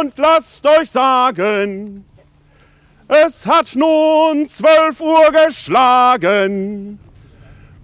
und 0.00 0.16
lasst 0.18 0.66
euch 0.66 0.90
sagen, 0.90 2.04
es 3.08 3.46
hat 3.46 3.74
nun 3.76 4.48
zwölf 4.48 5.00
Uhr 5.00 5.30
geschlagen. 5.30 6.98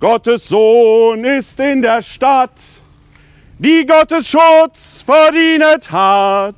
Gottes 0.00 0.48
Sohn 0.48 1.24
ist 1.24 1.60
in 1.60 1.82
der 1.82 2.02
Stadt, 2.02 2.58
die 3.58 3.86
Gottes 3.86 4.28
Schutz 4.28 5.02
verdient 5.02 5.92
hat. 5.92 6.56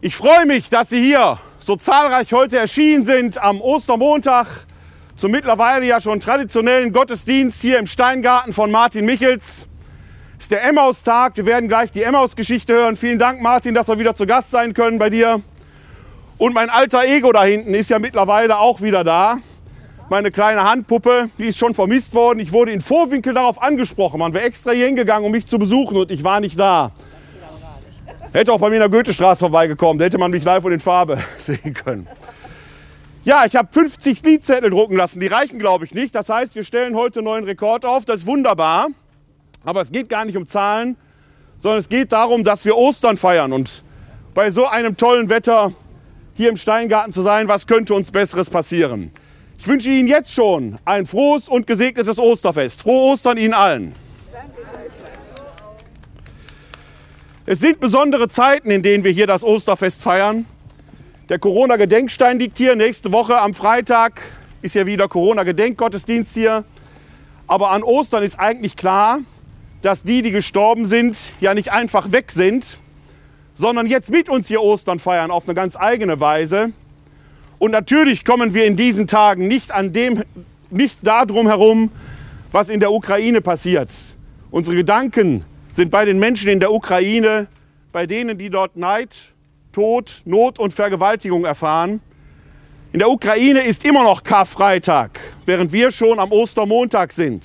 Ich 0.00 0.16
freue 0.16 0.46
mich, 0.46 0.70
dass 0.70 0.90
Sie 0.90 1.02
hier 1.02 1.38
so 1.58 1.76
zahlreich 1.76 2.32
heute 2.32 2.58
erschienen 2.58 3.04
sind 3.04 3.38
am 3.38 3.60
Ostermontag 3.60 4.46
zum 5.16 5.32
mittlerweile 5.32 5.86
ja 5.86 6.00
schon 6.00 6.20
traditionellen 6.20 6.92
Gottesdienst 6.92 7.60
hier 7.60 7.78
im 7.78 7.86
Steingarten 7.86 8.52
von 8.52 8.70
Martin 8.70 9.04
Michels. 9.04 9.66
Ist 10.38 10.52
der 10.52 10.64
Emmaus-Tag. 10.64 11.36
Wir 11.36 11.46
werden 11.46 11.68
gleich 11.68 11.90
die 11.90 12.02
Emmaus-Geschichte 12.02 12.72
hören. 12.72 12.96
Vielen 12.96 13.18
Dank, 13.18 13.42
Martin, 13.42 13.74
dass 13.74 13.88
wir 13.88 13.98
wieder 13.98 14.14
zu 14.14 14.24
Gast 14.24 14.52
sein 14.52 14.72
können 14.72 14.98
bei 14.98 15.10
dir. 15.10 15.42
Und 16.38 16.54
mein 16.54 16.70
alter 16.70 17.04
Ego 17.04 17.32
da 17.32 17.42
hinten 17.42 17.74
ist 17.74 17.90
ja 17.90 17.98
mittlerweile 17.98 18.58
auch 18.58 18.80
wieder 18.80 19.02
da. 19.02 19.38
Meine 20.08 20.30
kleine 20.30 20.62
Handpuppe, 20.62 21.28
die 21.38 21.46
ist 21.46 21.58
schon 21.58 21.74
vermisst 21.74 22.14
worden. 22.14 22.38
Ich 22.38 22.52
wurde 22.52 22.70
in 22.70 22.80
Vorwinkel 22.80 23.34
darauf 23.34 23.60
angesprochen. 23.60 24.20
Man 24.20 24.32
wäre 24.32 24.44
extra 24.44 24.70
hier 24.70 24.86
hingegangen, 24.86 25.26
um 25.26 25.32
mich 25.32 25.46
zu 25.46 25.58
besuchen 25.58 25.96
und 25.96 26.10
ich 26.12 26.22
war 26.22 26.38
nicht 26.38 26.58
da. 26.58 26.92
Hätte 28.32 28.52
auch 28.52 28.60
bei 28.60 28.68
mir 28.68 28.76
in 28.76 28.80
der 28.80 28.88
Goethestraße 28.88 29.40
vorbeigekommen, 29.40 29.98
da 29.98 30.04
hätte 30.04 30.18
man 30.18 30.30
mich 30.30 30.44
live 30.44 30.64
und 30.64 30.72
in 30.72 30.80
Farbe 30.80 31.18
sehen 31.38 31.74
können. 31.74 32.06
Ja, 33.24 33.44
ich 33.44 33.56
habe 33.56 33.68
50 33.70 34.22
Liedzettel 34.22 34.70
drucken 34.70 34.96
lassen. 34.96 35.18
Die 35.18 35.26
reichen, 35.26 35.58
glaube 35.58 35.84
ich, 35.84 35.94
nicht. 35.94 36.14
Das 36.14 36.28
heißt, 36.28 36.54
wir 36.54 36.62
stellen 36.62 36.94
heute 36.94 37.18
einen 37.18 37.24
neuen 37.24 37.44
Rekord 37.44 37.84
auf. 37.84 38.04
Das 38.04 38.20
ist 38.20 38.26
wunderbar. 38.26 38.88
Aber 39.64 39.80
es 39.80 39.92
geht 39.92 40.08
gar 40.08 40.24
nicht 40.24 40.36
um 40.36 40.46
Zahlen, 40.46 40.96
sondern 41.58 41.80
es 41.80 41.88
geht 41.88 42.12
darum, 42.12 42.44
dass 42.44 42.64
wir 42.64 42.76
Ostern 42.76 43.16
feiern. 43.16 43.52
Und 43.52 43.82
bei 44.34 44.50
so 44.50 44.66
einem 44.66 44.96
tollen 44.96 45.28
Wetter 45.28 45.72
hier 46.34 46.48
im 46.48 46.56
Steingarten 46.56 47.12
zu 47.12 47.22
sein, 47.22 47.48
was 47.48 47.66
könnte 47.66 47.94
uns 47.94 48.12
Besseres 48.12 48.48
passieren? 48.48 49.10
Ich 49.58 49.66
wünsche 49.66 49.90
Ihnen 49.90 50.06
jetzt 50.06 50.32
schon 50.32 50.78
ein 50.84 51.06
frohes 51.06 51.48
und 51.48 51.66
gesegnetes 51.66 52.20
Osterfest. 52.20 52.82
Frohe 52.82 53.12
Ostern 53.12 53.36
Ihnen 53.38 53.54
allen. 53.54 53.94
Es 57.44 57.60
sind 57.60 57.80
besondere 57.80 58.28
Zeiten, 58.28 58.70
in 58.70 58.82
denen 58.82 59.02
wir 59.02 59.10
hier 59.10 59.26
das 59.26 59.42
Osterfest 59.42 60.02
feiern. 60.02 60.44
Der 61.28 61.38
Corona-Gedenkstein 61.38 62.38
liegt 62.38 62.58
hier. 62.58 62.76
Nächste 62.76 63.10
Woche 63.10 63.40
am 63.40 63.52
Freitag 63.52 64.22
ist 64.62 64.74
ja 64.74 64.86
wieder 64.86 65.08
Corona-Gedenkgottesdienst 65.08 66.34
hier. 66.34 66.64
Aber 67.46 67.70
an 67.70 67.82
Ostern 67.82 68.22
ist 68.22 68.38
eigentlich 68.38 68.76
klar, 68.76 69.20
dass 69.82 70.02
die, 70.02 70.22
die 70.22 70.30
gestorben 70.30 70.86
sind, 70.86 71.18
ja 71.40 71.54
nicht 71.54 71.72
einfach 71.72 72.12
weg 72.12 72.30
sind, 72.30 72.78
sondern 73.54 73.86
jetzt 73.86 74.10
mit 74.10 74.28
uns 74.28 74.48
hier 74.48 74.62
Ostern 74.62 74.98
feiern 74.98 75.30
auf 75.30 75.44
eine 75.46 75.54
ganz 75.54 75.76
eigene 75.76 76.20
Weise. 76.20 76.72
Und 77.58 77.72
natürlich 77.72 78.24
kommen 78.24 78.54
wir 78.54 78.64
in 78.64 78.76
diesen 78.76 79.06
Tagen 79.06 79.48
nicht 79.48 79.72
an 79.72 79.92
dem, 79.92 80.22
nicht 80.70 80.98
darum 81.02 81.46
herum, 81.46 81.90
was 82.52 82.68
in 82.68 82.80
der 82.80 82.92
Ukraine 82.92 83.40
passiert. 83.40 83.90
Unsere 84.50 84.76
Gedanken 84.76 85.44
sind 85.70 85.90
bei 85.90 86.04
den 86.04 86.18
Menschen 86.18 86.50
in 86.50 86.60
der 86.60 86.72
Ukraine, 86.72 87.48
bei 87.92 88.06
denen, 88.06 88.38
die 88.38 88.50
dort 88.50 88.76
Neid 88.76 89.34
Tod, 89.72 90.22
Not 90.24 90.58
und 90.58 90.72
Vergewaltigung 90.72 91.44
erfahren. 91.44 92.00
In 92.92 93.00
der 93.00 93.10
Ukraine 93.10 93.60
ist 93.60 93.84
immer 93.84 94.02
noch 94.02 94.22
Karfreitag, 94.22 95.20
während 95.44 95.72
wir 95.72 95.90
schon 95.90 96.18
am 96.18 96.32
Ostermontag 96.32 97.12
sind. 97.12 97.44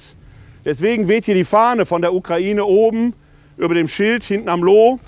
Deswegen 0.65 1.07
weht 1.07 1.25
hier 1.25 1.35
die 1.35 1.45
Fahne 1.45 1.85
von 1.85 2.01
der 2.01 2.13
Ukraine 2.13 2.65
oben 2.65 3.13
über 3.57 3.75
dem 3.75 3.87
Schild 3.87 4.23
hinten 4.23 4.49
am 4.49 4.63
Loh. 4.63 4.99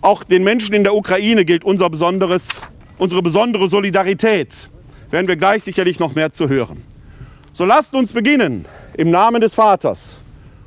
Auch 0.00 0.24
den 0.24 0.44
Menschen 0.44 0.74
in 0.74 0.84
der 0.84 0.94
Ukraine 0.94 1.44
gilt 1.44 1.64
unser 1.64 1.90
besonderes, 1.90 2.62
unsere 2.96 3.22
besondere 3.22 3.68
Solidarität. 3.68 4.70
Werden 5.10 5.28
wir 5.28 5.36
gleich 5.36 5.64
sicherlich 5.64 5.98
noch 5.98 6.14
mehr 6.14 6.32
zu 6.32 6.48
hören. 6.48 6.82
So 7.52 7.64
lasst 7.64 7.94
uns 7.94 8.12
beginnen 8.12 8.64
im 8.94 9.10
Namen 9.10 9.40
des 9.40 9.54
Vaters 9.54 10.20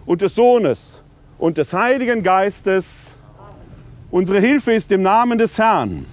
und 0.05 0.21
des 0.21 0.35
Sohnes 0.35 1.03
und 1.37 1.57
des 1.57 1.73
Heiligen 1.73 2.21
Geistes. 2.21 3.11
Unsere 4.11 4.39
Hilfe 4.39 4.73
ist 4.73 4.91
im 4.91 5.01
Namen 5.01 5.37
des 5.37 5.57
Herrn. 5.57 6.05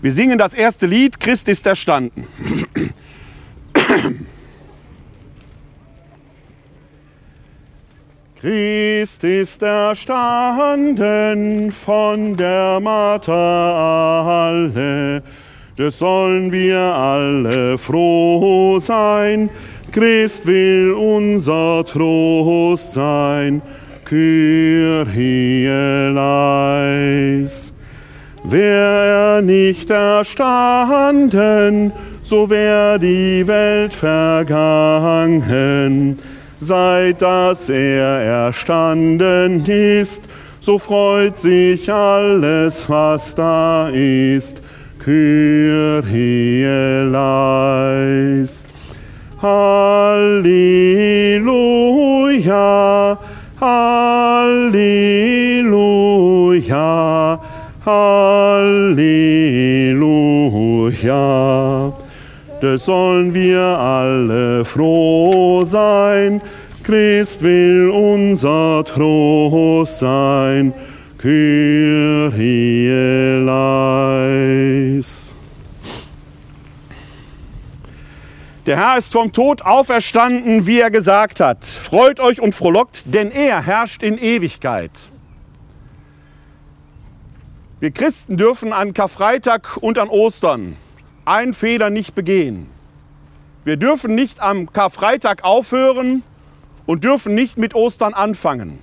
Wir 0.00 0.12
singen 0.12 0.38
das 0.38 0.54
erste 0.54 0.86
Lied, 0.86 1.18
Christ 1.20 1.48
ist 1.48 1.66
erstanden. 1.66 2.26
Christ 8.44 9.24
ist 9.24 9.62
erstanden 9.62 11.72
von 11.72 12.36
der 12.36 12.78
Martha 12.78 14.50
alle, 14.50 15.22
das 15.78 15.98
sollen 15.98 16.52
wir 16.52 16.78
alle 16.78 17.78
froh 17.78 18.78
sein. 18.80 19.48
Christ 19.92 20.46
will 20.46 20.92
unser 20.92 21.86
Trost 21.86 22.92
sein. 22.92 23.62
Kyrie 24.04 25.66
leis. 26.12 27.72
Wär 28.44 29.38
er 29.38 29.40
nicht 29.40 29.88
erstanden, 29.88 31.92
so 32.22 32.50
wär 32.50 32.98
die 32.98 33.46
Welt 33.46 33.94
vergangen. 33.94 35.42
Seit 36.66 37.20
dass 37.20 37.68
er 37.68 38.46
erstanden 38.46 39.66
ist, 39.66 40.22
so 40.60 40.78
freut 40.78 41.36
sich 41.36 41.92
alles, 41.92 42.88
was 42.88 43.34
da 43.34 43.90
ist. 43.90 44.62
Kyrie 44.98 46.64
leis. 47.10 48.64
Halleluja. 49.42 50.54
Halleluja, 53.60 54.80
Halleluja. 57.84 58.84
Das 62.64 62.86
sollen 62.86 63.34
wir 63.34 63.60
alle 63.60 64.64
froh 64.64 65.64
sein. 65.66 66.40
Christ 66.82 67.42
will 67.42 67.90
unser 67.90 68.82
Trost 68.86 69.98
sein. 69.98 70.72
Kyrie 71.18 72.88
leis. 73.44 75.34
Der 78.64 78.78
Herr 78.78 78.96
ist 78.96 79.12
vom 79.12 79.30
Tod 79.30 79.60
auferstanden, 79.60 80.66
wie 80.66 80.80
er 80.80 80.90
gesagt 80.90 81.40
hat. 81.40 81.66
Freut 81.66 82.18
euch 82.18 82.40
und 82.40 82.54
frohlockt, 82.54 83.12
denn 83.12 83.30
er 83.30 83.60
herrscht 83.60 84.02
in 84.02 84.16
Ewigkeit. 84.16 85.10
Wir 87.80 87.90
Christen 87.90 88.38
dürfen 88.38 88.72
an 88.72 88.94
Karfreitag 88.94 89.76
und 89.82 89.98
an 89.98 90.08
Ostern 90.08 90.78
einen 91.24 91.54
Fehler 91.54 91.90
nicht 91.90 92.14
begehen. 92.14 92.66
Wir 93.64 93.76
dürfen 93.76 94.14
nicht 94.14 94.40
am 94.40 94.72
Karfreitag 94.72 95.42
aufhören 95.42 96.22
und 96.86 97.04
dürfen 97.04 97.34
nicht 97.34 97.56
mit 97.56 97.74
Ostern 97.74 98.12
anfangen. 98.12 98.78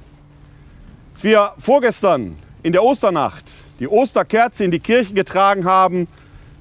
Als 1.13 1.24
wir 1.24 1.54
vorgestern 1.60 2.36
in 2.63 2.71
der 2.71 2.83
Osternacht 2.83 3.45
die 3.80 3.88
Osterkerze 3.88 4.63
in 4.63 4.71
die 4.71 4.80
Kirche 4.80 5.13
getragen 5.13 5.65
haben, 5.65 6.07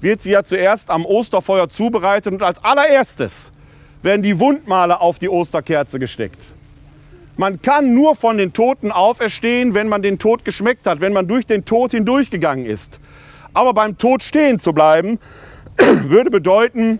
wird 0.00 0.22
sie 0.22 0.32
ja 0.32 0.42
zuerst 0.42 0.90
am 0.90 1.04
Osterfeuer 1.04 1.68
zubereitet 1.68 2.32
und 2.32 2.42
als 2.42 2.62
allererstes 2.64 3.52
werden 4.02 4.22
die 4.22 4.38
Wundmale 4.38 5.00
auf 5.00 5.18
die 5.18 5.28
Osterkerze 5.28 5.98
gesteckt. 5.98 6.52
Man 7.36 7.62
kann 7.62 7.94
nur 7.94 8.16
von 8.16 8.36
den 8.36 8.52
Toten 8.52 8.92
auferstehen, 8.92 9.72
wenn 9.72 9.88
man 9.88 10.02
den 10.02 10.18
Tod 10.18 10.44
geschmeckt 10.44 10.86
hat, 10.86 11.00
wenn 11.00 11.12
man 11.12 11.26
durch 11.26 11.46
den 11.46 11.64
Tod 11.64 11.92
hindurchgegangen 11.92 12.66
ist. 12.66 13.00
Aber 13.54 13.72
beim 13.72 13.98
Tod 13.98 14.22
stehen 14.22 14.58
zu 14.58 14.72
bleiben, 14.72 15.18
würde 16.04 16.30
bedeuten, 16.30 16.98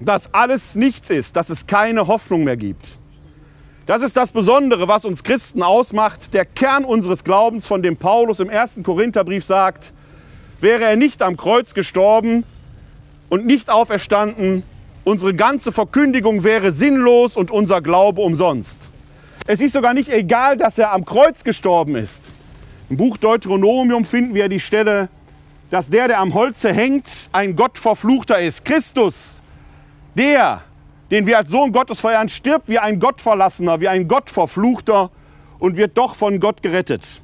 dass 0.00 0.32
alles 0.34 0.74
nichts 0.74 1.10
ist, 1.10 1.36
dass 1.36 1.50
es 1.50 1.66
keine 1.66 2.06
Hoffnung 2.06 2.44
mehr 2.44 2.56
gibt. 2.56 2.98
Das 3.86 4.02
ist 4.02 4.16
das 4.16 4.32
Besondere, 4.32 4.88
was 4.88 5.04
uns 5.04 5.22
Christen 5.22 5.62
ausmacht, 5.62 6.34
der 6.34 6.44
Kern 6.44 6.84
unseres 6.84 7.22
Glaubens, 7.22 7.66
von 7.66 7.82
dem 7.82 7.96
Paulus 7.96 8.40
im 8.40 8.50
ersten 8.50 8.82
Korintherbrief 8.82 9.44
sagt, 9.44 9.92
Wäre 10.60 10.84
er 10.84 10.96
nicht 10.96 11.22
am 11.22 11.36
Kreuz 11.36 11.74
gestorben 11.74 12.44
und 13.28 13.44
nicht 13.44 13.68
auferstanden, 13.68 14.62
unsere 15.04 15.34
ganze 15.34 15.70
Verkündigung 15.70 16.44
wäre 16.44 16.72
sinnlos 16.72 17.36
und 17.36 17.50
unser 17.50 17.82
Glaube 17.82 18.22
umsonst. 18.22 18.88
Es 19.46 19.60
ist 19.60 19.74
sogar 19.74 19.92
nicht 19.92 20.08
egal, 20.08 20.56
dass 20.56 20.78
er 20.78 20.92
am 20.92 21.04
Kreuz 21.04 21.44
gestorben 21.44 21.94
ist. 21.94 22.32
Im 22.88 22.96
Buch 22.96 23.18
Deuteronomium 23.18 24.04
finden 24.04 24.34
wir 24.34 24.48
die 24.48 24.60
Stelle, 24.60 25.08
dass 25.76 25.90
der, 25.90 26.08
der 26.08 26.20
am 26.20 26.32
Holze 26.32 26.72
hängt, 26.72 27.28
ein 27.32 27.54
Gott 27.54 27.76
verfluchter 27.76 28.40
ist. 28.40 28.64
Christus, 28.64 29.42
der, 30.14 30.62
den 31.10 31.26
wir 31.26 31.36
als 31.36 31.50
Sohn 31.50 31.70
Gottes 31.70 32.00
feiern, 32.00 32.30
stirbt 32.30 32.70
wie 32.70 32.78
ein 32.78 32.98
Gottverlassener, 32.98 33.78
wie 33.78 33.88
ein 33.88 34.08
Gottverfluchter 34.08 35.10
und 35.58 35.76
wird 35.76 35.98
doch 35.98 36.16
von 36.16 36.40
Gott 36.40 36.62
gerettet. 36.62 37.20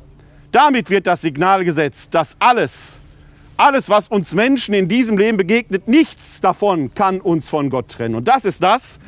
Damit 0.50 0.90
wird 0.90 1.06
das 1.06 1.22
Signal 1.22 1.64
gesetzt, 1.64 2.14
dass 2.14 2.36
alles, 2.40 3.00
alles, 3.56 3.88
was 3.88 4.08
uns 4.08 4.34
Menschen 4.34 4.74
in 4.74 4.86
diesem 4.86 5.16
Leben 5.16 5.38
begegnet, 5.38 5.88
nichts 5.88 6.42
davon 6.42 6.92
kann 6.92 7.22
uns 7.22 7.48
von 7.48 7.70
Gott 7.70 7.88
trennen. 7.88 8.16
Und 8.16 8.28
das 8.28 8.44
ist 8.44 8.62
das, 8.62 9.00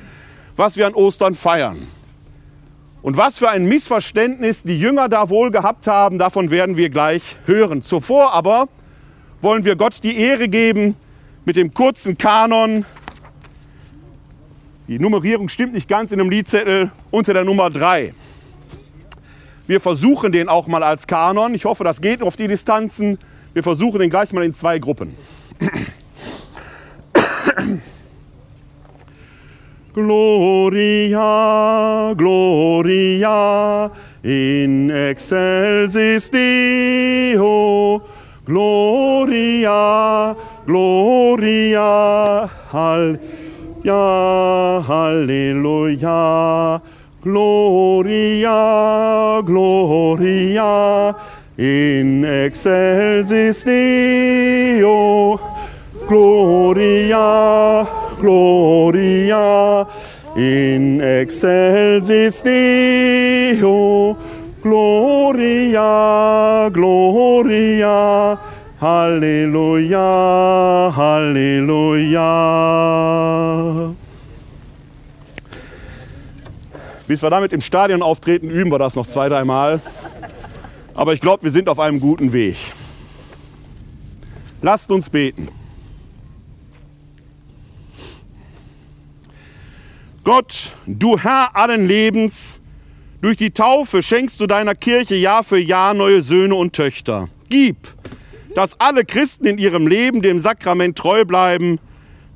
was 0.56 0.79
wir 0.79 0.87
an 0.87 0.94
Ostern 0.94 1.35
feiern. 1.35 1.87
Und 3.02 3.19
was 3.19 3.37
für 3.37 3.50
ein 3.50 3.67
Missverständnis 3.67 4.62
die 4.62 4.81
Jünger 4.81 5.11
da 5.11 5.29
wohl 5.29 5.50
gehabt 5.50 5.87
haben, 5.87 6.17
davon 6.17 6.49
werden 6.49 6.79
wir 6.79 6.88
gleich 6.88 7.37
hören. 7.44 7.82
Zuvor 7.82 8.32
aber 8.32 8.69
wollen 9.44 9.64
wir 9.64 9.76
Gott 9.76 10.02
die 10.02 10.19
Ehre 10.19 10.49
geben 10.49 10.96
mit 11.44 11.55
dem 11.55 11.73
kurzen 11.73 12.19
Kanon. 12.19 12.85
Die 14.88 14.99
Nummerierung 14.99 15.49
stimmt 15.49 15.75
nicht 15.75 15.88
ganz 15.88 16.11
in 16.12 16.19
dem 16.19 16.31
Liedzettel 16.31 16.91
unter 17.11 17.35
der 17.35 17.44
Nummer 17.44 17.69
3. 17.70 18.14
Wir 19.67 19.81
versuchen 19.81 20.31
den 20.32 20.49
auch 20.49 20.67
mal 20.67 20.82
als 20.82 21.06
Kanon. 21.06 21.55
Ich 21.55 21.67
hoffe, 21.67 21.85
das 21.85 22.00
geht 22.00 22.23
auf 22.23 22.37
die 22.37 22.49
Distanzen. 22.49 23.19
Wir 23.52 23.62
versuchen 23.62 24.00
den 24.00 24.08
gleich 24.11 24.32
mal 24.32 24.44
in 24.44 24.55
zwei 24.55 24.79
Gruppen. 24.79 25.14
Gloria, 29.94 32.14
Gloria, 32.17 33.91
in 34.23 34.91
excelsis 34.91 36.31
Deo. 36.31 38.02
Gloria, 38.44 40.37
Gloria, 40.67 42.50
Hall, 42.70 43.19
ja, 43.82 44.82
Halleluja. 44.87 46.81
Gloria, 47.25 48.52
Gloria, 49.43 51.14
in 51.56 52.25
excelsis 52.25 53.64
Deo. 53.64 55.41
Gloria, 56.06 57.87
Gloria, 58.20 59.87
in 60.37 61.00
excelsis 61.00 62.43
Deo. 62.43 64.17
Gloria, 64.65 65.91
Gloria, 66.73 68.41
Halleluja, 68.81 70.01
Halleluja. 70.97 72.25
Bis 77.07 77.23
wir 77.23 77.29
damit 77.29 77.53
im 77.53 77.61
Stadion 77.61 78.01
auftreten, 78.01 78.49
üben 78.49 78.73
wir 78.73 78.79
das 78.79 78.95
noch 78.95 79.07
zwei, 79.07 79.29
dreimal. 79.29 79.83
Aber 80.95 81.13
ich 81.13 81.21
glaube, 81.21 81.43
wir 81.43 81.51
sind 81.51 81.69
auf 81.69 81.79
einem 81.79 82.01
guten 82.01 82.33
Weg. 82.33 82.57
Lasst 84.63 84.91
uns 84.91 85.11
beten. 85.11 85.51
Gott, 90.25 90.73
du 90.87 91.19
Herr 91.19 91.55
allen 91.55 91.87
Lebens, 91.87 92.61
durch 93.25 93.38
die 93.38 93.53
Taufe 93.53 94.03
schenkst 94.03 94.38
du 94.38 94.47
deiner 94.47 94.75
Kirche 94.75 95.15
Jahr 95.15 95.43
für 95.44 95.56
Jahr 95.56 95.94
neue 95.94 96.21
Söhne 96.21 96.56
und 96.56 96.75
Töchter. 96.75 97.31
Gib, 97.49 97.79
dass 98.55 98.79
alle 98.79 99.06
Christen 99.06 99.47
in 99.47 99.56
ihrem 99.56 99.87
Leben 99.87 100.21
dem 100.21 100.41
Sakrament 100.41 100.99
treu 100.99 101.25
bleiben, 101.25 101.81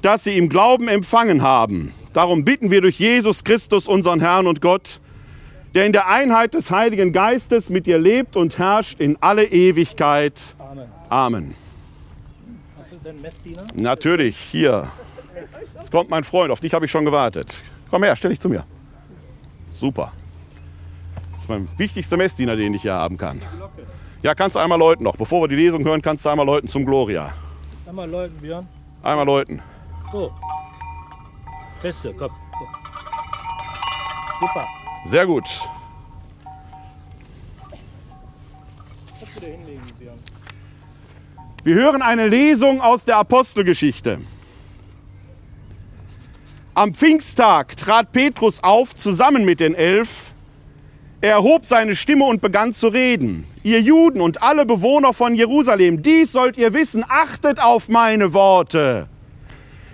das 0.00 0.24
sie 0.24 0.38
im 0.38 0.48
Glauben 0.48 0.88
empfangen 0.88 1.42
haben. 1.42 1.92
Darum 2.14 2.42
bitten 2.42 2.70
wir 2.70 2.80
durch 2.80 2.98
Jesus 2.98 3.44
Christus, 3.44 3.86
unseren 3.86 4.20
Herrn 4.20 4.46
und 4.46 4.62
Gott, 4.62 5.02
der 5.74 5.84
in 5.84 5.92
der 5.92 6.08
Einheit 6.08 6.54
des 6.54 6.70
Heiligen 6.70 7.12
Geistes 7.12 7.68
mit 7.68 7.84
dir 7.84 7.98
lebt 7.98 8.34
und 8.34 8.56
herrscht 8.56 8.98
in 8.98 9.18
alle 9.20 9.44
Ewigkeit. 9.44 10.54
Amen. 10.58 10.86
Amen. 11.10 11.54
Hast 12.78 12.92
du 12.92 12.96
denn 13.04 13.20
Messdiener? 13.20 13.66
Natürlich, 13.74 14.38
hier. 14.38 14.90
Jetzt 15.74 15.90
kommt 15.90 16.08
mein 16.08 16.24
Freund, 16.24 16.50
auf 16.50 16.60
dich 16.60 16.72
habe 16.72 16.86
ich 16.86 16.90
schon 16.90 17.04
gewartet. 17.04 17.62
Komm 17.90 18.04
her, 18.04 18.16
stell 18.16 18.30
dich 18.30 18.40
zu 18.40 18.48
mir. 18.48 18.64
Super. 19.68 20.12
Ist 21.48 21.52
mein 21.52 21.78
wichtigster 21.78 22.18
Messdiener, 22.18 22.56
den 22.56 22.74
ich 22.74 22.82
hier 22.82 22.92
haben 22.92 23.16
kann. 23.16 23.40
Ja, 24.20 24.34
kannst 24.34 24.54
du 24.54 24.60
einmal 24.60 24.78
läuten 24.78 25.02
noch. 25.04 25.16
Bevor 25.16 25.44
wir 25.44 25.48
die 25.48 25.56
Lesung 25.56 25.82
hören, 25.82 26.02
kannst 26.02 26.26
du 26.26 26.28
einmal 26.28 26.44
läuten 26.44 26.68
zum 26.68 26.84
Gloria. 26.84 27.32
Einmal 27.86 28.10
läuten, 28.10 28.36
Björn. 28.36 28.68
Einmal 29.02 29.24
läuten. 29.24 29.62
So. 30.12 30.30
Feste, 31.80 32.12
komm. 32.12 32.28
So. 32.28 32.66
Super. 34.40 34.68
Sehr 35.04 35.26
gut. 35.26 35.44
Wir 41.64 41.74
hören 41.74 42.02
eine 42.02 42.28
Lesung 42.28 42.82
aus 42.82 43.06
der 43.06 43.16
Apostelgeschichte. 43.16 44.20
Am 46.74 46.92
Pfingsttag 46.92 47.74
trat 47.78 48.12
Petrus 48.12 48.62
auf 48.62 48.94
zusammen 48.94 49.46
mit 49.46 49.60
den 49.60 49.74
Elf. 49.74 50.27
Er 51.20 51.32
erhob 51.32 51.64
seine 51.64 51.96
Stimme 51.96 52.26
und 52.26 52.40
begann 52.40 52.72
zu 52.72 52.86
reden. 52.86 53.44
Ihr 53.64 53.80
Juden 53.80 54.20
und 54.20 54.40
alle 54.40 54.64
Bewohner 54.64 55.12
von 55.12 55.34
Jerusalem, 55.34 56.00
dies 56.00 56.30
sollt 56.30 56.56
ihr 56.56 56.72
wissen, 56.74 57.04
achtet 57.08 57.60
auf 57.60 57.88
meine 57.88 58.32
Worte. 58.34 59.08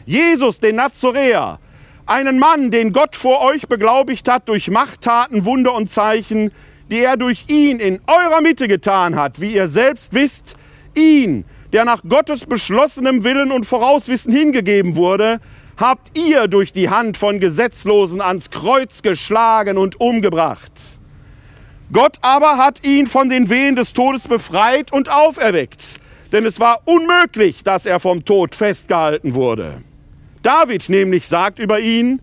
Jesus, 0.04 0.60
den 0.60 0.76
Nazoräer, 0.76 1.60
einen 2.04 2.38
Mann, 2.38 2.70
den 2.70 2.92
Gott 2.92 3.16
vor 3.16 3.40
euch 3.40 3.68
beglaubigt 3.68 4.28
hat 4.28 4.50
durch 4.50 4.68
Machttaten, 4.68 5.46
Wunder 5.46 5.72
und 5.72 5.88
Zeichen, 5.88 6.50
die 6.90 7.00
er 7.00 7.16
durch 7.16 7.44
ihn 7.48 7.80
in 7.80 8.00
eurer 8.06 8.42
Mitte 8.42 8.68
getan 8.68 9.16
hat, 9.16 9.40
wie 9.40 9.54
ihr 9.54 9.68
selbst 9.68 10.12
wisst, 10.12 10.56
ihn, 10.94 11.46
der 11.72 11.86
nach 11.86 12.02
Gottes 12.06 12.44
beschlossenem 12.44 13.24
Willen 13.24 13.50
und 13.50 13.64
Vorauswissen 13.64 14.30
hingegeben 14.30 14.94
wurde, 14.96 15.40
habt 15.78 16.18
ihr 16.18 16.48
durch 16.48 16.74
die 16.74 16.90
Hand 16.90 17.16
von 17.16 17.40
Gesetzlosen 17.40 18.20
ans 18.20 18.50
Kreuz 18.50 19.00
geschlagen 19.00 19.78
und 19.78 19.98
umgebracht. 19.98 21.00
Gott 21.92 22.16
aber 22.22 22.56
hat 22.56 22.84
ihn 22.84 23.06
von 23.06 23.28
den 23.28 23.50
Wehen 23.50 23.76
des 23.76 23.92
Todes 23.92 24.26
befreit 24.26 24.92
und 24.92 25.10
auferweckt, 25.10 26.00
denn 26.32 26.46
es 26.46 26.58
war 26.58 26.80
unmöglich, 26.86 27.62
dass 27.62 27.86
er 27.86 28.00
vom 28.00 28.24
Tod 28.24 28.54
festgehalten 28.54 29.34
wurde. 29.34 29.82
David 30.42 30.88
nämlich 30.88 31.28
sagt 31.28 31.58
über 31.58 31.80
ihn, 31.80 32.20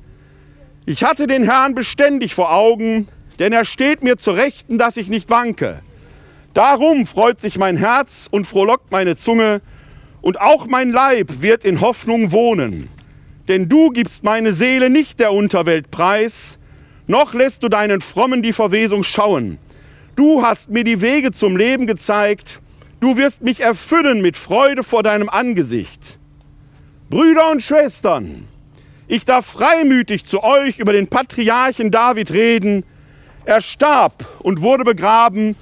ich 0.86 1.04
hatte 1.04 1.28
den 1.28 1.44
Herrn 1.44 1.76
beständig 1.76 2.34
vor 2.34 2.54
Augen, 2.54 3.08
denn 3.40 3.54
er 3.54 3.66
steht 3.66 4.04
mir 4.04 4.18
zu 4.18 4.32
Rechten, 4.32 4.78
dass 4.78 4.98
ich 4.98 5.10
nicht 5.10 5.30
wanke. 5.30 5.82
Darum 6.54 7.06
freut 7.06 7.40
sich 7.40 7.58
mein 7.58 7.78
Herz 7.78 8.28
und 8.30 8.46
frohlockt 8.46 8.92
meine 8.92 9.16
Zunge, 9.16 9.62
und 10.22 10.40
auch 10.40 10.68
mein 10.68 10.92
Leib 10.92 11.42
wird 11.42 11.66
in 11.66 11.82
Hoffnung 11.82 12.32
wohnen. 12.32 12.90
Denn 13.48 13.68
du 13.68 13.90
gibst 13.90 14.24
meine 14.24 14.54
Seele 14.54 14.90
nicht 14.90 15.20
der 15.20 15.34
Unterwelt 15.34 15.90
preis, 15.90 16.60
noch 17.08 17.34
lässt 17.34 17.64
du 17.64 17.70
deinen 17.70 18.02
Frommen 18.02 18.42
die 18.42 18.54
Verwesung 18.54 19.04
schauen. 19.04 19.58
Du 20.16 20.44
hast 20.44 20.70
mir 20.70 20.84
die 20.84 21.02
Wege 21.02 21.32
zum 21.32 21.58
Leben 21.58 21.88
gezeigt, 21.88 22.60
du 23.00 23.18
wirst 23.18 23.42
mich 23.42 23.62
erfüllen 23.62 24.22
mit 24.22 24.38
Freude 24.38 24.84
vor 24.84 25.04
deinem 25.04 25.30
Angesicht. 25.30 26.20
Brüder 27.10 27.52
und 27.52 27.62
Schwestern, 27.62 28.48
ich 29.08 29.26
darf 29.26 29.46
freimütig 29.46 30.26
zu 30.26 30.44
euch 30.44 30.80
über 30.80 30.94
den 30.94 31.08
Patriarchen 31.08 31.92
David 31.92 32.32
reden. 32.32 32.86
Er 33.44 33.60
starb 33.60 34.26
und 34.40 34.62
wurde 34.62 34.84
begraben, 34.84 35.56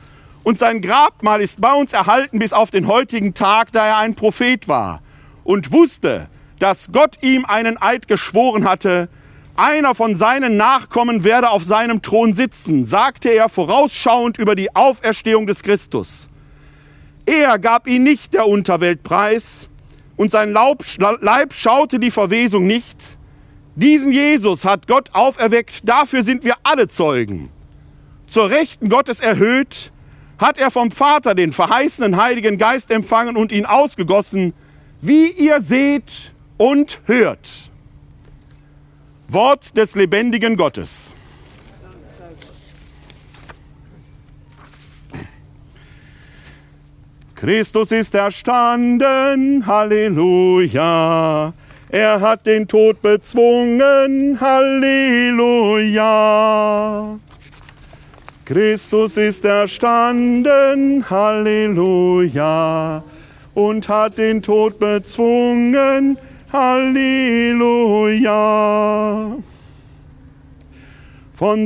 und 0.43 0.58
sein 0.58 0.81
Grabmal 0.81 1.41
ist 1.41 1.62
bei 1.62 1.74
uns 1.74 1.93
erhalten 1.93 2.39
bis 2.39 2.53
auf 2.53 2.72
den 2.72 2.88
heutigen 2.88 3.34
Tag, 3.34 3.72
da 3.72 3.86
er 3.86 3.98
ein 3.98 4.15
Prophet 4.15 4.67
war 4.67 5.01
und 5.43 5.72
wusste, 5.72 6.27
dass 6.60 6.91
Gott 6.91 7.17
ihm 7.22 7.46
einen 7.46 7.81
Eid 7.81 8.08
geschworen 8.08 8.67
hatte, 8.67 9.10
einer 9.60 9.94
von 9.94 10.16
seinen 10.16 10.58
Nachkommen 10.58 11.24
werde 11.24 11.50
auf 11.50 11.63
seinem 11.63 12.01
Thron 12.01 12.34
sitzen, 12.34 12.86
sagte 12.86 13.30
er 13.30 13.50
vorausschauend 13.50 14.38
über 14.38 14.56
die 14.56 14.74
Auferstehung 14.75 15.48
des 15.48 15.63
Christus. 15.63 16.30
Er 17.25 17.60
gab 17.60 17.86
ihn 17.88 18.04
nicht 18.04 18.34
der 18.34 18.48
Unterwelt 18.48 19.04
preis 19.04 19.70
und 20.16 20.32
sein 20.32 20.51
Leib 20.51 21.54
schaute 21.54 22.00
die 22.00 22.12
Verwesung 22.12 22.66
nicht. 22.66 23.20
Diesen 23.75 24.12
Jesus 24.12 24.66
hat 24.66 24.88
Gott 24.88 25.10
auferweckt, 25.13 25.82
dafür 25.88 26.24
sind 26.24 26.44
wir 26.44 26.56
alle 26.63 26.88
Zeugen. 26.88 27.50
Zur 28.28 28.50
Rechten 28.50 28.89
Gottes 28.89 29.20
erhöht, 29.20 29.92
hat 30.38 30.58
er 30.58 30.72
vom 30.72 30.89
Vater 30.89 31.36
den 31.36 31.51
verheißenen 31.51 32.18
Heiligen 32.18 32.58
Geist 32.58 32.92
empfangen 32.92 33.36
und 33.36 33.51
ihn 33.51 33.66
ausgegossen, 33.66 34.54
wie 35.01 35.30
ihr 35.30 35.62
seht 35.62 36.34
und 36.58 37.01
hört. 37.06 37.68
Wort 39.31 39.77
des 39.77 39.93
lebendigen 39.95 40.57
Gottes. 40.57 41.13
Christus 47.36 47.91
ist 47.91 48.15
erstanden, 48.15 49.67
Halleluja. 49.67 51.53
Er 51.89 52.21
hat 52.21 52.48
den 52.48 52.67
Tod 52.67 53.03
bezwungen, 53.03 54.41
Halleluja. 54.41 56.00
Christus 58.45 59.17
ist 59.17 59.45
erstanden, 59.45 61.07
Halleluja, 61.07 63.03
und 63.53 63.88
hat 63.88 64.17
den 64.17 64.41
Tod 64.41 64.79
bezwungen, 64.79 66.17
Halleluja. 66.17 66.28
Von 66.51 66.96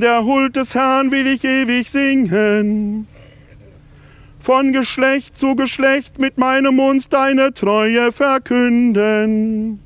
der 0.01 0.25
Huld 0.25 0.57
des 0.57 0.75
Herrn 0.75 1.09
will 1.09 1.25
ich 1.25 1.45
ewig 1.45 1.89
singen, 1.89 3.07
von 4.39 4.73
Geschlecht 4.73 5.37
zu 5.37 5.55
Geschlecht 5.55 6.19
mit 6.19 6.37
meinem 6.37 6.75
Mund 6.75 7.13
deine 7.13 7.53
Treue 7.53 8.11
verkünden. 8.11 9.79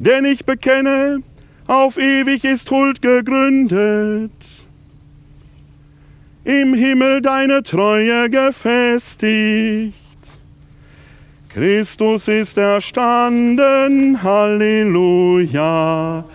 Denn 0.00 0.24
ich 0.24 0.44
bekenne, 0.44 1.22
auf 1.68 1.98
ewig 1.98 2.44
ist 2.44 2.72
Huld 2.72 3.00
gegründet, 3.00 4.32
im 6.42 6.74
Himmel 6.74 7.22
deine 7.22 7.62
Treue 7.62 8.28
gefestigt. 8.28 10.07
Christus 11.48 12.28
ist 12.28 12.58
erstanden, 12.58 14.22
Halleluja. 14.22 16.26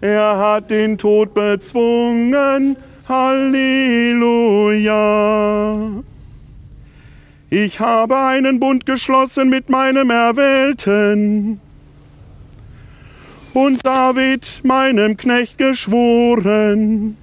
Er 0.00 0.38
hat 0.38 0.70
den 0.70 0.96
Tod 0.96 1.34
bezwungen, 1.34 2.78
Halleluja. 3.06 4.94
Ich 7.50 7.80
habe 7.80 8.16
einen 8.16 8.60
Bund 8.60 8.86
geschlossen 8.86 9.50
mit 9.50 9.68
meinem 9.68 10.08
Erwählten 10.08 11.60
und 13.52 13.84
David, 13.84 14.62
meinem 14.64 15.18
Knecht, 15.18 15.58
geschworen. 15.58 17.18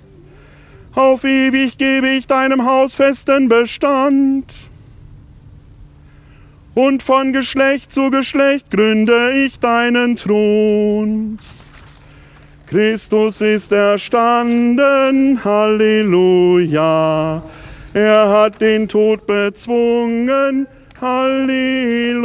Auf 0.93 1.23
ewig 1.23 1.79
gebe 1.79 2.09
ich 2.09 2.27
deinem 2.27 2.65
Haus 2.65 2.93
festen 2.93 3.49
Bestand. 3.49 4.68
Und 6.79 7.03
von 7.03 7.33
Geschlecht 7.33 7.91
zu 7.91 8.09
Geschlecht 8.09 8.71
gründe 8.71 9.43
ich 9.45 9.59
deinen 9.59 10.15
Thron. 10.15 11.37
Christus 12.67 13.41
ist 13.41 13.73
erstanden, 13.73 15.43
Halleluja. 15.43 17.43
Er 17.93 18.29
hat 18.29 18.61
den 18.61 18.87
Tod 18.87 19.27
bezwungen, 19.27 20.67
Halleluja. 21.01 22.23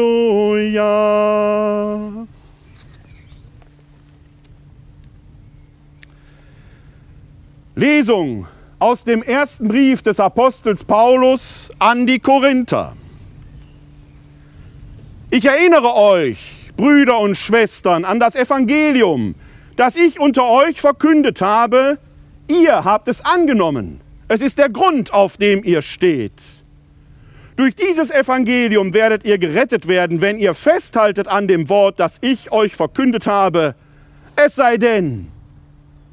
Lesung 7.75 8.47
aus 8.79 9.03
dem 9.03 9.25
ersten 9.25 9.67
Brief 9.67 10.01
des 10.03 10.21
Apostels 10.21 10.85
Paulus 10.85 11.73
an 11.81 12.07
die 12.07 12.21
Korinther. 12.21 12.95
Ich 15.35 15.47
erinnere 15.47 15.97
euch, 15.97 16.71
Brüder 16.77 17.19
und 17.19 17.37
Schwestern, 17.37 18.05
an 18.05 18.21
das 18.21 18.37
Evangelium, 18.37 19.35
das 19.75 19.97
ich 19.97 20.21
unter 20.21 20.49
euch 20.49 20.81
verkündet 20.81 21.41
habe. 21.41 21.99
Ihr 22.47 22.85
habt 22.85 23.09
es 23.09 23.25
angenommen. 23.25 24.01
Es 24.29 24.43
ist 24.43 24.59
der 24.59 24.69
Grund, 24.69 25.13
auf 25.13 25.37
dem 25.37 25.65
ihr 25.65 25.83
steht. 25.83 26.41
Durch 27.57 27.75
dieses 27.75 28.13
Evangelium 28.13 28.95
werdet 28.95 29.25
ihr 29.25 29.39
gerettet 29.39 29.89
werden, 29.89 30.21
wenn 30.21 30.39
ihr 30.39 30.55
festhaltet 30.55 31.27
an 31.27 31.49
dem 31.49 31.69
Wort, 31.69 31.99
das 31.99 32.19
ich 32.21 32.53
euch 32.53 32.77
verkündet 32.77 33.27
habe. 33.27 33.75
Es 34.37 34.55
sei 34.55 34.77
denn, 34.77 35.27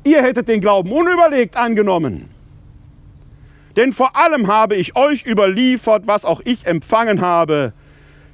ihr 0.04 0.24
hättet 0.24 0.48
den 0.48 0.62
Glauben 0.62 0.92
unüberlegt 0.92 1.58
angenommen. 1.58 2.28
Denn 3.76 3.94
vor 3.94 4.16
allem 4.16 4.48
habe 4.48 4.78
ich 4.78 4.96
euch 4.96 5.28
überliefert, 5.28 6.08
was 6.08 6.26
auch 6.26 6.42
ich 6.44 6.66
empfangen 6.66 7.22
habe. 7.22 7.74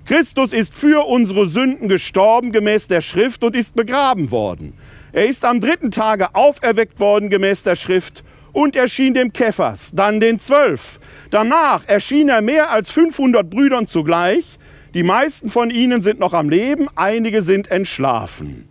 Christus 0.07 0.53
ist 0.53 0.73
für 0.73 1.05
unsere 1.05 1.47
Sünden 1.47 1.89
gestorben 1.89 2.51
gemäß 2.51 2.87
der 2.87 3.01
Schrift 3.01 3.43
und 3.43 3.55
ist 3.55 3.75
begraben 3.75 4.31
worden. 4.31 4.73
Er 5.11 5.27
ist 5.27 5.43
am 5.43 5.59
dritten 5.59 5.91
Tage 5.91 6.33
auferweckt 6.33 6.99
worden 6.99 7.29
gemäß 7.29 7.63
der 7.63 7.75
Schrift 7.75 8.23
und 8.53 8.75
erschien 8.75 9.13
dem 9.13 9.33
Kephas, 9.33 9.91
dann 9.93 10.19
den 10.19 10.39
Zwölf. 10.39 10.99
Danach 11.29 11.87
erschien 11.87 12.29
er 12.29 12.41
mehr 12.41 12.71
als 12.71 12.89
500 12.91 13.49
Brüdern 13.49 13.85
zugleich. 13.85 14.57
Die 14.93 15.03
meisten 15.03 15.49
von 15.49 15.69
ihnen 15.69 16.01
sind 16.01 16.19
noch 16.19 16.33
am 16.33 16.49
Leben, 16.49 16.87
einige 16.95 17.41
sind 17.41 17.69
entschlafen. 17.69 18.67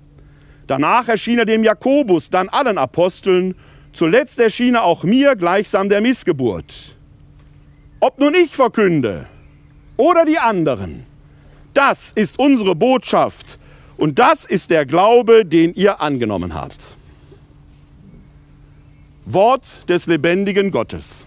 Danach 0.66 1.06
erschien 1.06 1.38
er 1.38 1.44
dem 1.44 1.62
Jakobus, 1.62 2.30
dann 2.30 2.48
allen 2.48 2.78
Aposteln 2.78 3.54
Zuletzt 3.96 4.38
erschien 4.38 4.74
er 4.74 4.84
auch 4.84 5.04
mir 5.04 5.36
gleichsam 5.36 5.88
der 5.88 6.02
Missgeburt. 6.02 6.98
Ob 7.98 8.18
nun 8.18 8.34
ich 8.34 8.54
verkünde 8.54 9.26
oder 9.96 10.26
die 10.26 10.36
anderen, 10.36 11.06
das 11.76 12.12
ist 12.14 12.38
unsere 12.38 12.74
Botschaft 12.74 13.58
und 13.96 14.18
das 14.18 14.44
ist 14.44 14.70
der 14.70 14.86
Glaube, 14.86 15.44
den 15.44 15.74
ihr 15.74 16.00
angenommen 16.00 16.54
habt. 16.54 16.96
Wort 19.26 19.88
des 19.88 20.06
lebendigen 20.06 20.70
Gottes. 20.70 21.26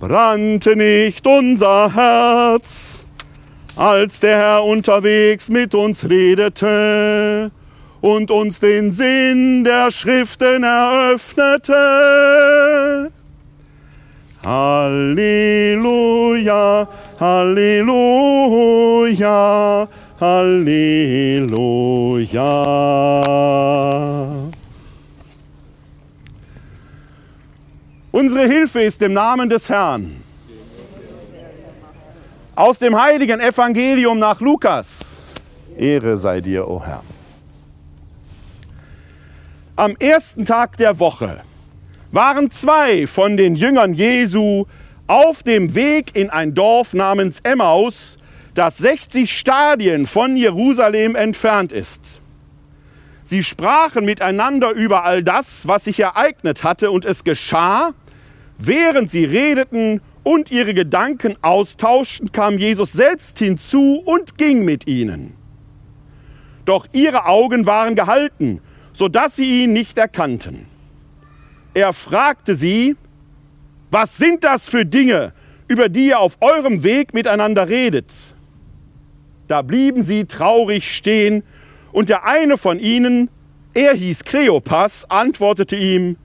Brannte 0.00 0.74
nicht 0.74 1.24
unser 1.24 1.94
Herz, 1.94 3.06
als 3.76 4.18
der 4.18 4.38
Herr 4.38 4.64
unterwegs 4.64 5.48
mit 5.50 5.76
uns 5.76 6.10
redete 6.10 7.52
und 8.02 8.30
uns 8.30 8.60
den 8.60 8.92
Sinn 8.92 9.64
der 9.64 9.90
Schriften 9.90 10.62
eröffnete. 10.64 11.72
Halleluja, 14.44 15.56
Halleluja, 17.20 18.28
Halleluja. 20.20 21.62
Unsere 28.10 28.46
Hilfe 28.46 28.82
ist 28.82 29.00
im 29.02 29.12
Namen 29.14 29.48
des 29.48 29.70
Herrn. 29.70 30.20
Aus 32.56 32.80
dem 32.80 33.00
heiligen 33.00 33.40
Evangelium 33.40 34.18
nach 34.18 34.40
Lukas. 34.40 35.16
Ehre 35.78 36.16
sei 36.16 36.40
dir, 36.40 36.68
o 36.68 36.74
oh 36.74 36.82
Herr. 36.84 37.02
Am 39.76 39.96
ersten 39.98 40.44
Tag 40.44 40.76
der 40.76 40.98
Woche 40.98 41.40
waren 42.10 42.50
zwei 42.50 43.06
von 43.06 43.38
den 43.38 43.56
Jüngern 43.56 43.94
Jesu 43.94 44.66
auf 45.06 45.42
dem 45.42 45.74
Weg 45.74 46.14
in 46.14 46.28
ein 46.28 46.54
Dorf 46.54 46.92
namens 46.92 47.40
Emmaus, 47.40 48.18
das 48.54 48.76
60 48.76 49.32
Stadien 49.32 50.06
von 50.06 50.36
Jerusalem 50.36 51.14
entfernt 51.14 51.72
ist. 51.72 52.20
Sie 53.24 53.42
sprachen 53.42 54.04
miteinander 54.04 54.72
über 54.72 55.04
all 55.04 55.22
das, 55.22 55.66
was 55.66 55.84
sich 55.84 56.00
ereignet 56.00 56.64
hatte, 56.64 56.90
und 56.90 57.06
es 57.06 57.24
geschah, 57.24 57.94
während 58.58 59.10
sie 59.10 59.24
redeten 59.24 60.02
und 60.22 60.50
ihre 60.50 60.74
Gedanken 60.74 61.36
austauschten, 61.40 62.30
kam 62.30 62.58
Jesus 62.58 62.92
selbst 62.92 63.38
hinzu 63.38 64.02
und 64.04 64.36
ging 64.36 64.66
mit 64.66 64.86
ihnen. 64.86 65.32
Doch 66.66 66.86
ihre 66.92 67.24
Augen 67.24 67.64
waren 67.64 67.94
gehalten 67.94 68.60
sodass 68.92 69.36
sie 69.36 69.64
ihn 69.64 69.72
nicht 69.72 69.98
erkannten. 69.98 70.66
Er 71.74 71.92
fragte 71.92 72.54
sie, 72.54 72.96
was 73.90 74.16
sind 74.16 74.44
das 74.44 74.68
für 74.68 74.86
Dinge, 74.86 75.32
über 75.68 75.88
die 75.88 76.08
ihr 76.08 76.18
auf 76.18 76.36
eurem 76.40 76.82
Weg 76.82 77.14
miteinander 77.14 77.68
redet? 77.68 78.12
Da 79.48 79.62
blieben 79.62 80.02
sie 80.02 80.24
traurig 80.24 80.94
stehen, 80.94 81.42
und 81.92 82.08
der 82.08 82.24
eine 82.24 82.56
von 82.56 82.78
ihnen, 82.78 83.28
er 83.74 83.94
hieß 83.94 84.24
Kleopas, 84.24 85.10
antwortete 85.10 85.76
ihm, 85.76 86.16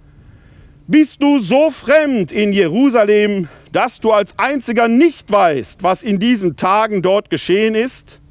Bist 0.87 1.21
du 1.21 1.39
so 1.39 1.69
fremd 1.71 2.31
in 2.31 2.53
Jerusalem, 2.53 3.49
dass 3.73 3.99
du 3.99 4.13
als 4.13 4.37
einziger 4.39 4.87
nicht 4.87 5.29
weißt, 5.29 5.83
was 5.83 6.03
in 6.03 6.19
diesen 6.19 6.55
Tagen 6.55 7.01
dort 7.01 7.29
geschehen 7.29 7.75
ist? 7.75 8.21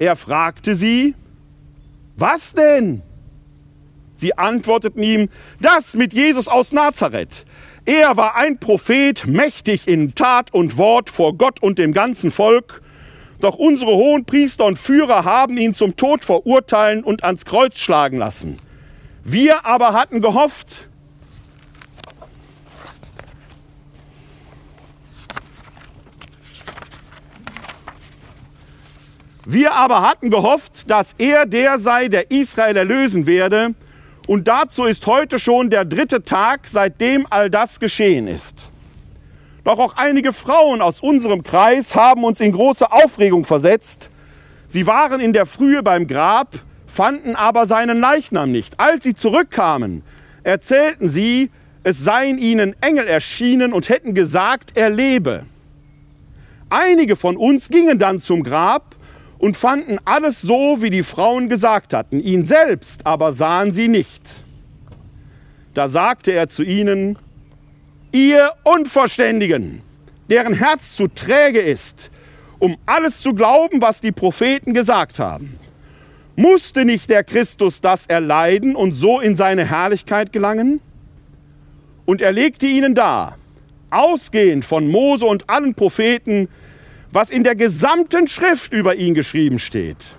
Er 0.00 0.16
fragte 0.16 0.74
sie, 0.74 1.14
was 2.16 2.52
denn? 2.52 3.02
Sie 4.14 4.36
antworteten 4.38 5.02
ihm, 5.02 5.28
das 5.60 5.94
mit 5.94 6.14
Jesus 6.14 6.48
aus 6.48 6.72
Nazareth. 6.72 7.44
Er 7.84 8.16
war 8.16 8.36
ein 8.36 8.58
Prophet, 8.58 9.26
mächtig 9.26 9.86
in 9.88 10.14
Tat 10.14 10.54
und 10.54 10.78
Wort 10.78 11.10
vor 11.10 11.36
Gott 11.36 11.62
und 11.62 11.78
dem 11.78 11.92
ganzen 11.92 12.30
Volk. 12.30 12.82
Doch 13.40 13.56
unsere 13.56 13.92
hohen 13.92 14.24
Priester 14.24 14.64
und 14.64 14.78
Führer 14.78 15.24
haben 15.24 15.58
ihn 15.58 15.74
zum 15.74 15.96
Tod 15.96 16.24
verurteilen 16.24 17.04
und 17.04 17.24
ans 17.24 17.44
Kreuz 17.44 17.78
schlagen 17.78 18.16
lassen. 18.18 18.58
Wir 19.22 19.66
aber 19.66 19.92
hatten 19.92 20.20
gehofft, 20.20 20.88
Wir 29.46 29.74
aber 29.74 30.00
hatten 30.00 30.30
gehofft, 30.30 30.90
dass 30.90 31.14
er 31.18 31.44
der 31.44 31.78
sei, 31.78 32.08
der 32.08 32.30
Israel 32.30 32.76
erlösen 32.76 33.26
werde. 33.26 33.74
Und 34.26 34.48
dazu 34.48 34.84
ist 34.84 35.06
heute 35.06 35.38
schon 35.38 35.68
der 35.68 35.84
dritte 35.84 36.24
Tag, 36.24 36.60
seitdem 36.64 37.26
all 37.28 37.50
das 37.50 37.78
geschehen 37.78 38.26
ist. 38.26 38.70
Doch 39.64 39.78
auch 39.78 39.96
einige 39.96 40.32
Frauen 40.32 40.80
aus 40.80 41.00
unserem 41.00 41.42
Kreis 41.42 41.94
haben 41.94 42.24
uns 42.24 42.40
in 42.40 42.52
große 42.52 42.90
Aufregung 42.90 43.44
versetzt. 43.44 44.10
Sie 44.66 44.86
waren 44.86 45.20
in 45.20 45.32
der 45.32 45.46
Frühe 45.46 45.82
beim 45.82 46.06
Grab, 46.06 46.54
fanden 46.86 47.36
aber 47.36 47.66
seinen 47.66 48.00
Leichnam 48.00 48.50
nicht. 48.50 48.78
Als 48.78 49.04
sie 49.04 49.14
zurückkamen, 49.14 50.02
erzählten 50.42 51.08
sie, 51.08 51.50
es 51.82 52.02
seien 52.02 52.38
ihnen 52.38 52.74
Engel 52.80 53.06
erschienen 53.06 53.72
und 53.72 53.90
hätten 53.90 54.14
gesagt, 54.14 54.72
er 54.74 54.88
lebe. 54.88 55.44
Einige 56.70 57.16
von 57.16 57.36
uns 57.36 57.68
gingen 57.68 57.98
dann 57.98 58.20
zum 58.20 58.42
Grab 58.42 58.93
und 59.44 59.58
fanden 59.58 59.98
alles 60.06 60.40
so, 60.40 60.80
wie 60.80 60.88
die 60.88 61.02
Frauen 61.02 61.50
gesagt 61.50 61.92
hatten. 61.92 62.18
Ihn 62.18 62.46
selbst 62.46 63.06
aber 63.06 63.34
sahen 63.34 63.72
sie 63.72 63.88
nicht. 63.88 64.42
Da 65.74 65.90
sagte 65.90 66.32
er 66.32 66.48
zu 66.48 66.62
ihnen, 66.62 67.18
ihr 68.10 68.52
Unverständigen, 68.62 69.82
deren 70.30 70.54
Herz 70.54 70.96
zu 70.96 71.08
träge 71.08 71.60
ist, 71.60 72.10
um 72.58 72.78
alles 72.86 73.20
zu 73.20 73.34
glauben, 73.34 73.82
was 73.82 74.00
die 74.00 74.12
Propheten 74.12 74.72
gesagt 74.72 75.18
haben. 75.18 75.58
Musste 76.36 76.86
nicht 76.86 77.10
der 77.10 77.22
Christus 77.22 77.82
das 77.82 78.06
erleiden 78.06 78.74
und 78.74 78.92
so 78.92 79.20
in 79.20 79.36
seine 79.36 79.66
Herrlichkeit 79.66 80.32
gelangen? 80.32 80.80
Und 82.06 82.22
er 82.22 82.32
legte 82.32 82.66
ihnen 82.66 82.94
dar, 82.94 83.36
ausgehend 83.90 84.64
von 84.64 84.88
Mose 84.88 85.26
und 85.26 85.50
allen 85.50 85.74
Propheten, 85.74 86.48
was 87.14 87.30
in 87.30 87.44
der 87.44 87.54
gesamten 87.54 88.26
Schrift 88.26 88.72
über 88.72 88.96
ihn 88.96 89.14
geschrieben 89.14 89.60
steht. 89.60 90.16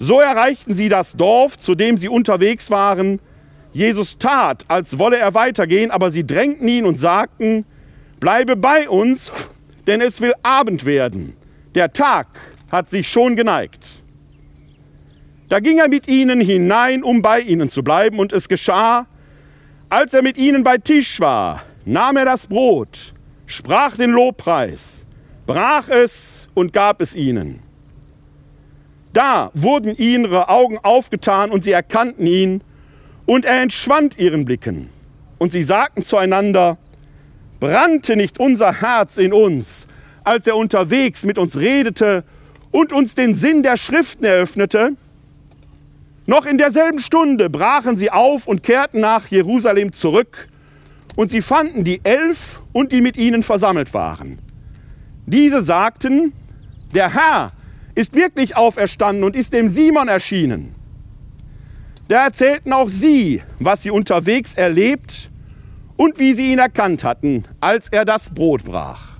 So 0.00 0.20
erreichten 0.20 0.74
sie 0.74 0.88
das 0.88 1.16
Dorf, 1.16 1.56
zu 1.56 1.76
dem 1.76 1.96
sie 1.96 2.08
unterwegs 2.08 2.70
waren. 2.70 3.20
Jesus 3.72 4.18
tat, 4.18 4.64
als 4.66 4.98
wolle 4.98 5.18
er 5.18 5.34
weitergehen, 5.34 5.92
aber 5.92 6.10
sie 6.10 6.26
drängten 6.26 6.66
ihn 6.66 6.84
und 6.84 6.98
sagten, 6.98 7.64
bleibe 8.18 8.56
bei 8.56 8.88
uns, 8.88 9.30
denn 9.86 10.00
es 10.00 10.20
will 10.20 10.34
Abend 10.42 10.84
werden. 10.84 11.34
Der 11.76 11.92
Tag 11.92 12.26
hat 12.72 12.90
sich 12.90 13.08
schon 13.08 13.36
geneigt. 13.36 14.02
Da 15.48 15.60
ging 15.60 15.78
er 15.78 15.88
mit 15.88 16.08
ihnen 16.08 16.40
hinein, 16.40 17.04
um 17.04 17.22
bei 17.22 17.40
ihnen 17.40 17.68
zu 17.68 17.84
bleiben, 17.84 18.18
und 18.18 18.32
es 18.32 18.48
geschah, 18.48 19.06
als 19.88 20.12
er 20.12 20.22
mit 20.22 20.36
ihnen 20.36 20.64
bei 20.64 20.76
Tisch 20.78 21.20
war, 21.20 21.62
nahm 21.84 22.16
er 22.16 22.24
das 22.24 22.48
Brot, 22.48 23.14
sprach 23.46 23.96
den 23.96 24.10
Lobpreis, 24.10 25.06
brach 25.48 25.88
es 25.88 26.46
und 26.52 26.74
gab 26.74 27.00
es 27.00 27.14
ihnen. 27.14 27.60
Da 29.14 29.50
wurden 29.54 29.96
ihre 29.96 30.50
Augen 30.50 30.78
aufgetan 30.78 31.50
und 31.50 31.64
sie 31.64 31.72
erkannten 31.72 32.26
ihn, 32.26 32.60
und 33.24 33.44
er 33.44 33.62
entschwand 33.62 34.18
ihren 34.18 34.44
Blicken. 34.44 34.88
Und 35.38 35.52
sie 35.52 35.62
sagten 35.62 36.02
zueinander, 36.02 36.78
brannte 37.60 38.16
nicht 38.16 38.38
unser 38.38 38.80
Herz 38.80 39.18
in 39.18 39.32
uns, 39.32 39.86
als 40.22 40.46
er 40.46 40.56
unterwegs 40.56 41.24
mit 41.24 41.38
uns 41.38 41.56
redete 41.56 42.24
und 42.70 42.92
uns 42.92 43.14
den 43.14 43.34
Sinn 43.34 43.62
der 43.62 43.76
Schriften 43.76 44.24
eröffnete? 44.24 44.96
Noch 46.26 46.44
in 46.44 46.58
derselben 46.58 46.98
Stunde 46.98 47.48
brachen 47.48 47.96
sie 47.96 48.10
auf 48.10 48.46
und 48.46 48.62
kehrten 48.62 49.00
nach 49.00 49.26
Jerusalem 49.28 49.92
zurück, 49.94 50.48
und 51.16 51.30
sie 51.30 51.40
fanden 51.40 51.84
die 51.84 52.00
Elf 52.04 52.62
und 52.72 52.92
die 52.92 53.00
mit 53.00 53.16
ihnen 53.16 53.42
versammelt 53.42 53.94
waren. 53.94 54.38
Diese 55.28 55.60
sagten, 55.60 56.32
der 56.94 57.12
Herr 57.12 57.52
ist 57.94 58.14
wirklich 58.14 58.56
auferstanden 58.56 59.24
und 59.24 59.36
ist 59.36 59.52
dem 59.52 59.68
Simon 59.68 60.08
erschienen. 60.08 60.74
Da 62.08 62.24
erzählten 62.24 62.72
auch 62.72 62.88
sie, 62.88 63.42
was 63.58 63.82
sie 63.82 63.90
unterwegs 63.90 64.54
erlebt 64.54 65.30
und 65.98 66.18
wie 66.18 66.32
sie 66.32 66.50
ihn 66.52 66.58
erkannt 66.58 67.04
hatten, 67.04 67.44
als 67.60 67.88
er 67.88 68.06
das 68.06 68.30
Brot 68.30 68.64
brach. 68.64 69.18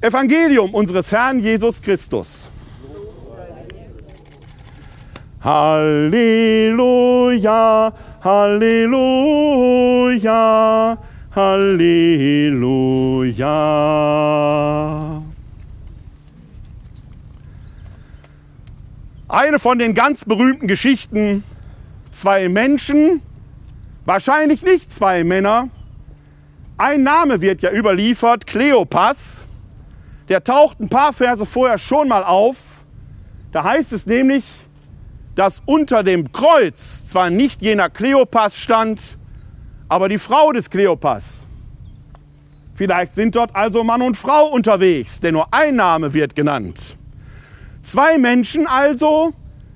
Evangelium 0.00 0.74
unseres 0.74 1.12
Herrn 1.12 1.38
Jesus 1.38 1.80
Christus. 1.80 2.50
Halleluja, 5.40 6.72
Halleluja. 8.24 9.38
Halleluja. 11.38 12.82
Eine 19.28 19.58
von 19.60 19.78
den 19.78 19.94
ganz 19.94 20.24
berühmten 20.24 20.66
Geschichten, 20.66 21.44
zwei 22.10 22.48
Menschen, 22.48 23.22
wahrscheinlich 24.04 24.62
nicht 24.62 24.92
zwei 24.92 25.22
Männer, 25.22 25.68
ein 26.76 27.04
Name 27.04 27.40
wird 27.40 27.62
ja 27.62 27.70
überliefert, 27.70 28.44
Kleopas, 28.44 29.46
der 30.28 30.42
taucht 30.42 30.80
ein 30.80 30.88
paar 30.88 31.12
Verse 31.12 31.46
vorher 31.46 31.78
schon 31.78 32.08
mal 32.08 32.24
auf. 32.24 32.56
Da 33.52 33.62
heißt 33.62 33.92
es 33.92 34.06
nämlich, 34.06 34.42
dass 35.36 35.62
unter 35.66 36.02
dem 36.02 36.32
Kreuz 36.32 37.06
zwar 37.06 37.30
nicht 37.30 37.62
jener 37.62 37.90
Kleopas 37.90 38.58
stand, 38.58 39.18
aber 39.88 40.08
die 40.08 40.18
Frau 40.18 40.52
des 40.52 40.68
Kleopas. 40.68 41.46
Vielleicht 42.74 43.14
sind 43.14 43.34
dort 43.34 43.54
also 43.56 43.82
Mann 43.82 44.02
und 44.02 44.16
Frau 44.16 44.46
unterwegs, 44.46 45.18
denn 45.20 45.34
nur 45.34 45.52
ein 45.52 45.76
Name 45.76 46.12
wird 46.12 46.34
genannt. 46.36 46.96
Zwei 47.82 48.18
Menschen 48.18 48.66
also 48.66 49.32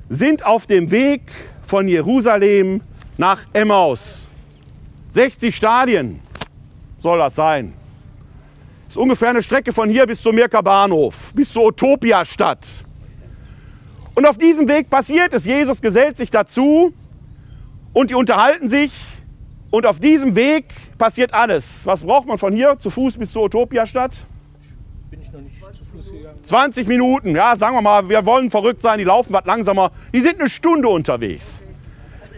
sind 0.09 0.44
auf 0.44 0.66
dem 0.66 0.90
Weg 0.90 1.22
von 1.62 1.88
Jerusalem 1.88 2.83
nach 3.16 3.40
Emmaus. 3.53 4.29
60 5.11 5.55
Stadien 5.55 6.20
soll 7.01 7.18
das 7.18 7.35
sein. 7.35 7.72
Das 8.85 8.96
ist 8.96 9.03
ungefähr 9.03 9.31
eine 9.31 9.42
Strecke 9.42 9.72
von 9.72 9.88
hier 9.88 10.07
bis 10.07 10.22
zum 10.22 10.35
Mirker 10.35 10.62
Bahnhof, 10.62 11.33
bis 11.35 11.53
zur 11.53 11.64
Utopia-Stadt. 11.64 12.66
Und 14.14 14.27
auf 14.27 14.37
diesem 14.37 14.68
Weg 14.68 14.90
passiert 14.90 15.33
es. 15.35 15.46
Jesus 15.46 15.81
gesellt 15.81 16.18
sich 16.18 16.31
dazu 16.31 16.92
und 17.94 18.11
die 18.11 18.14
unterhalten 18.14 18.68
sich 18.68 18.92
und 19.72 19.87
auf 19.87 19.98
diesem 19.98 20.37
Weg 20.37 20.66
passiert 20.98 21.35
alles. 21.35 21.85
Was 21.85 22.04
braucht 22.04 22.28
man 22.28 22.38
von 22.38 22.52
hier 22.52 22.78
zu 22.78 22.90
Fuß 22.90 23.16
bis 23.16 23.32
zur 23.32 23.44
Utopia-Stadt? 23.44 24.12
Bin 25.11 25.20
ich 25.20 25.32
noch 25.32 25.40
nicht 25.40 25.56
zu 25.58 25.85
Fuß 25.85 26.12
gegangen. 26.12 26.44
20 26.44 26.87
Minuten, 26.87 27.35
ja, 27.35 27.56
sagen 27.56 27.74
wir 27.74 27.82
mal, 27.82 28.08
wir 28.08 28.24
wollen 28.26 28.50
verrückt 28.50 28.82
sein, 28.82 28.98
die 28.98 29.04
laufen 29.04 29.32
was 29.32 29.44
langsamer. 29.46 29.90
Die 30.12 30.20
sind 30.20 30.38
eine 30.38 30.50
Stunde 30.50 30.88
unterwegs. 30.88 31.62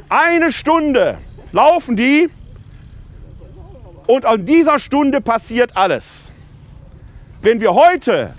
Eine 0.08 0.52
Stunde 0.52 1.18
laufen 1.50 1.96
die 1.96 2.30
und 4.06 4.24
an 4.24 4.46
dieser 4.46 4.78
Stunde 4.78 5.20
passiert 5.20 5.76
alles. 5.76 6.30
Wenn 7.40 7.60
wir 7.60 7.74
heute 7.74 8.34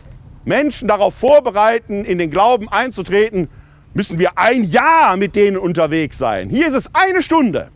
Menschen 0.46 0.88
darauf 0.88 1.16
vorbereiten, 1.16 2.06
in 2.06 2.18
den 2.18 2.32
Glauben 2.32 2.70
einzutreten, 2.70 3.50
müssen 3.94 4.20
wir 4.20 4.38
ein 4.38 4.64
Jahr 4.64 5.18
mit 5.18 5.36
denen 5.36 5.58
unterwegs 5.58 6.18
sein. 6.18 6.50
Hier 6.50 6.68
ist 6.68 6.74
es 6.74 6.90
eine 6.94 7.22
Stunde. 7.22 7.72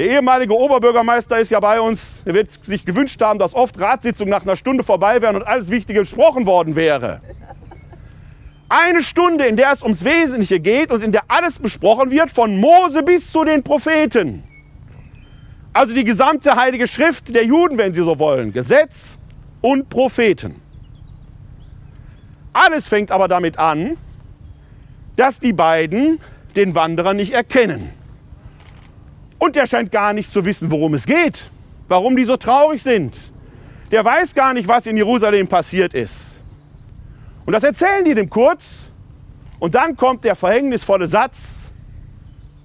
Der 0.00 0.08
ehemalige 0.08 0.56
Oberbürgermeister 0.56 1.40
ist 1.40 1.50
ja 1.50 1.60
bei 1.60 1.78
uns. 1.78 2.22
Er 2.24 2.32
wird 2.32 2.48
sich 2.48 2.86
gewünscht 2.86 3.20
haben, 3.20 3.38
dass 3.38 3.54
oft 3.54 3.78
Ratssitzungen 3.78 4.30
nach 4.30 4.44
einer 4.44 4.56
Stunde 4.56 4.82
vorbei 4.82 5.20
wären 5.20 5.36
und 5.36 5.42
alles 5.42 5.70
Wichtige 5.70 6.00
besprochen 6.00 6.46
worden 6.46 6.74
wäre. 6.74 7.20
Eine 8.70 9.02
Stunde, 9.02 9.44
in 9.44 9.58
der 9.58 9.72
es 9.72 9.82
ums 9.82 10.02
Wesentliche 10.02 10.58
geht 10.58 10.90
und 10.90 11.04
in 11.04 11.12
der 11.12 11.24
alles 11.28 11.58
besprochen 11.58 12.10
wird, 12.10 12.30
von 12.30 12.56
Mose 12.56 13.02
bis 13.02 13.30
zu 13.30 13.44
den 13.44 13.62
Propheten. 13.62 14.42
Also 15.74 15.94
die 15.94 16.04
gesamte 16.04 16.56
Heilige 16.56 16.86
Schrift 16.86 17.34
der 17.34 17.44
Juden, 17.44 17.76
wenn 17.76 17.92
Sie 17.92 18.02
so 18.02 18.18
wollen. 18.18 18.54
Gesetz 18.54 19.18
und 19.60 19.90
Propheten. 19.90 20.62
Alles 22.54 22.88
fängt 22.88 23.12
aber 23.12 23.28
damit 23.28 23.58
an, 23.58 23.98
dass 25.16 25.40
die 25.40 25.52
beiden 25.52 26.20
den 26.56 26.74
Wanderer 26.74 27.12
nicht 27.12 27.34
erkennen. 27.34 27.99
Und 29.40 29.56
der 29.56 29.66
scheint 29.66 29.90
gar 29.90 30.12
nicht 30.12 30.30
zu 30.30 30.44
wissen, 30.44 30.70
worum 30.70 30.92
es 30.94 31.06
geht, 31.06 31.50
warum 31.88 32.14
die 32.14 32.24
so 32.24 32.36
traurig 32.36 32.82
sind. 32.82 33.32
Der 33.90 34.04
weiß 34.04 34.34
gar 34.34 34.52
nicht, 34.52 34.68
was 34.68 34.86
in 34.86 34.96
Jerusalem 34.96 35.48
passiert 35.48 35.94
ist. 35.94 36.38
Und 37.46 37.54
das 37.54 37.64
erzählen 37.64 38.04
die 38.04 38.14
dem 38.14 38.28
kurz. 38.28 38.90
Und 39.58 39.74
dann 39.74 39.96
kommt 39.96 40.24
der 40.24 40.36
verhängnisvolle 40.36 41.08
Satz, 41.08 41.70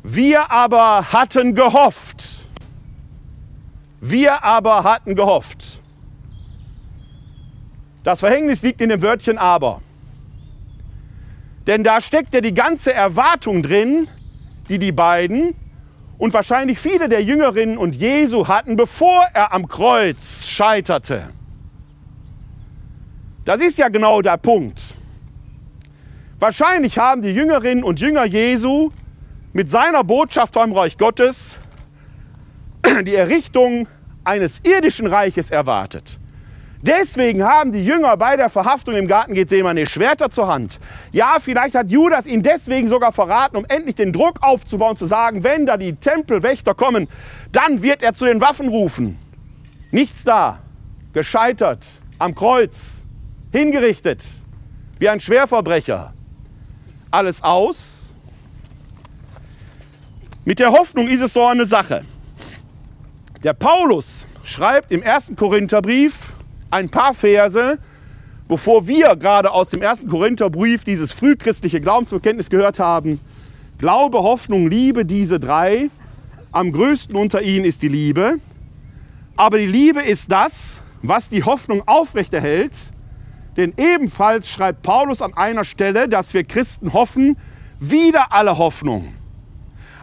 wir 0.03 0.51
aber 0.51 1.11
hatten 1.13 1.55
gehofft. 1.55 2.45
Wir 4.01 4.43
aber 4.43 4.83
hatten 4.83 5.15
gehofft. 5.15 5.79
Das 8.03 8.19
Verhängnis 8.19 8.61
liegt 8.61 8.81
in 8.81 8.89
dem 8.89 9.01
Wörtchen 9.01 9.37
aber. 9.37 9.81
Denn 11.67 11.83
da 11.83 12.01
steckt 12.01 12.33
ja 12.33 12.41
die 12.41 12.53
ganze 12.53 12.93
Erwartung 12.93 13.63
drin, 13.63 14.07
die 14.69 14.77
die 14.77 14.91
beiden 14.91 15.55
und 16.17 16.33
wahrscheinlich 16.33 16.79
viele 16.79 17.09
der 17.09 17.23
Jüngerinnen 17.23 17.77
und 17.77 17.95
Jesu 17.95 18.47
hatten, 18.47 18.75
bevor 18.75 19.25
er 19.33 19.53
am 19.53 19.67
Kreuz 19.67 20.45
scheiterte. 20.47 21.29
Das 23.43 23.61
ist 23.61 23.77
ja 23.77 23.89
genau 23.89 24.21
der 24.21 24.37
Punkt. 24.37 24.95
Wahrscheinlich 26.39 26.97
haben 26.97 27.21
die 27.21 27.29
Jüngerinnen 27.29 27.83
und 27.83 27.99
Jünger 27.99 28.25
Jesu 28.25 28.91
mit 29.53 29.69
seiner 29.69 30.03
Botschaft 30.03 30.53
vom 30.53 30.73
Reich 30.73 30.97
Gottes 30.97 31.59
die 33.03 33.15
Errichtung 33.15 33.87
eines 34.23 34.59
irdischen 34.63 35.07
Reiches 35.07 35.51
erwartet. 35.51 36.19
Deswegen 36.87 37.43
haben 37.43 37.71
die 37.71 37.83
Jünger 37.83 38.15
bei 38.15 38.37
der 38.37 38.47
Verhaftung 38.47 38.93
im 38.93 39.07
Garten 39.07 39.33
Gethsemane 39.33 39.87
Schwerter 39.87 40.29
zur 40.29 40.47
Hand. 40.47 40.79
Ja, 41.11 41.37
vielleicht 41.41 41.73
hat 41.73 41.89
Judas 41.89 42.27
ihn 42.27 42.43
deswegen 42.43 42.87
sogar 42.87 43.11
verraten, 43.11 43.57
um 43.57 43.65
endlich 43.65 43.95
den 43.95 44.13
Druck 44.13 44.43
aufzubauen, 44.43 44.95
zu 44.95 45.07
sagen, 45.07 45.43
wenn 45.43 45.65
da 45.65 45.77
die 45.77 45.95
Tempelwächter 45.95 46.75
kommen, 46.75 47.07
dann 47.51 47.81
wird 47.81 48.03
er 48.03 48.13
zu 48.13 48.25
den 48.25 48.39
Waffen 48.39 48.69
rufen. 48.69 49.17
Nichts 49.89 50.25
da, 50.25 50.59
gescheitert, 51.11 51.83
am 52.19 52.35
Kreuz, 52.35 53.01
hingerichtet, 53.51 54.23
wie 54.99 55.09
ein 55.09 55.19
Schwerverbrecher. 55.19 56.13
Alles 57.09 57.41
aus. 57.41 58.13
Mit 60.43 60.59
der 60.59 60.71
Hoffnung 60.71 61.07
ist 61.07 61.21
es 61.21 61.33
so 61.33 61.47
eine 61.47 61.65
Sache. 61.65 62.05
Der 63.41 63.53
Paulus 63.53 64.27
schreibt 64.43 64.91
im 64.91 65.01
ersten 65.01 65.35
Korintherbrief, 65.35 66.34
ein 66.75 66.89
paar 66.89 67.13
Verse, 67.13 67.79
bevor 68.49 68.85
wir 68.85 69.15
gerade 69.15 69.51
aus 69.51 69.69
dem 69.69 69.81
ersten 69.81 70.09
Korintherbrief 70.09 70.83
dieses 70.83 71.13
frühchristliche 71.13 71.79
Glaubensbekenntnis 71.79 72.49
gehört 72.49 72.79
haben. 72.79 73.21
Glaube, 73.77 74.17
Hoffnung, 74.19 74.67
Liebe, 74.69 75.05
diese 75.05 75.39
drei. 75.39 75.89
Am 76.51 76.73
größten 76.73 77.15
unter 77.15 77.41
ihnen 77.41 77.63
ist 77.63 77.81
die 77.81 77.87
Liebe. 77.87 78.39
Aber 79.37 79.57
die 79.57 79.65
Liebe 79.65 80.01
ist 80.01 80.31
das, 80.31 80.81
was 81.01 81.29
die 81.29 81.43
Hoffnung 81.43 81.81
aufrechterhält. 81.87 82.75
Denn 83.55 83.73
ebenfalls 83.77 84.49
schreibt 84.49 84.81
Paulus 84.81 85.21
an 85.21 85.33
einer 85.33 85.63
Stelle, 85.63 86.09
dass 86.09 86.33
wir 86.33 86.43
Christen 86.43 86.91
hoffen, 86.91 87.37
wieder 87.79 88.33
alle 88.33 88.57
Hoffnung. 88.57 89.13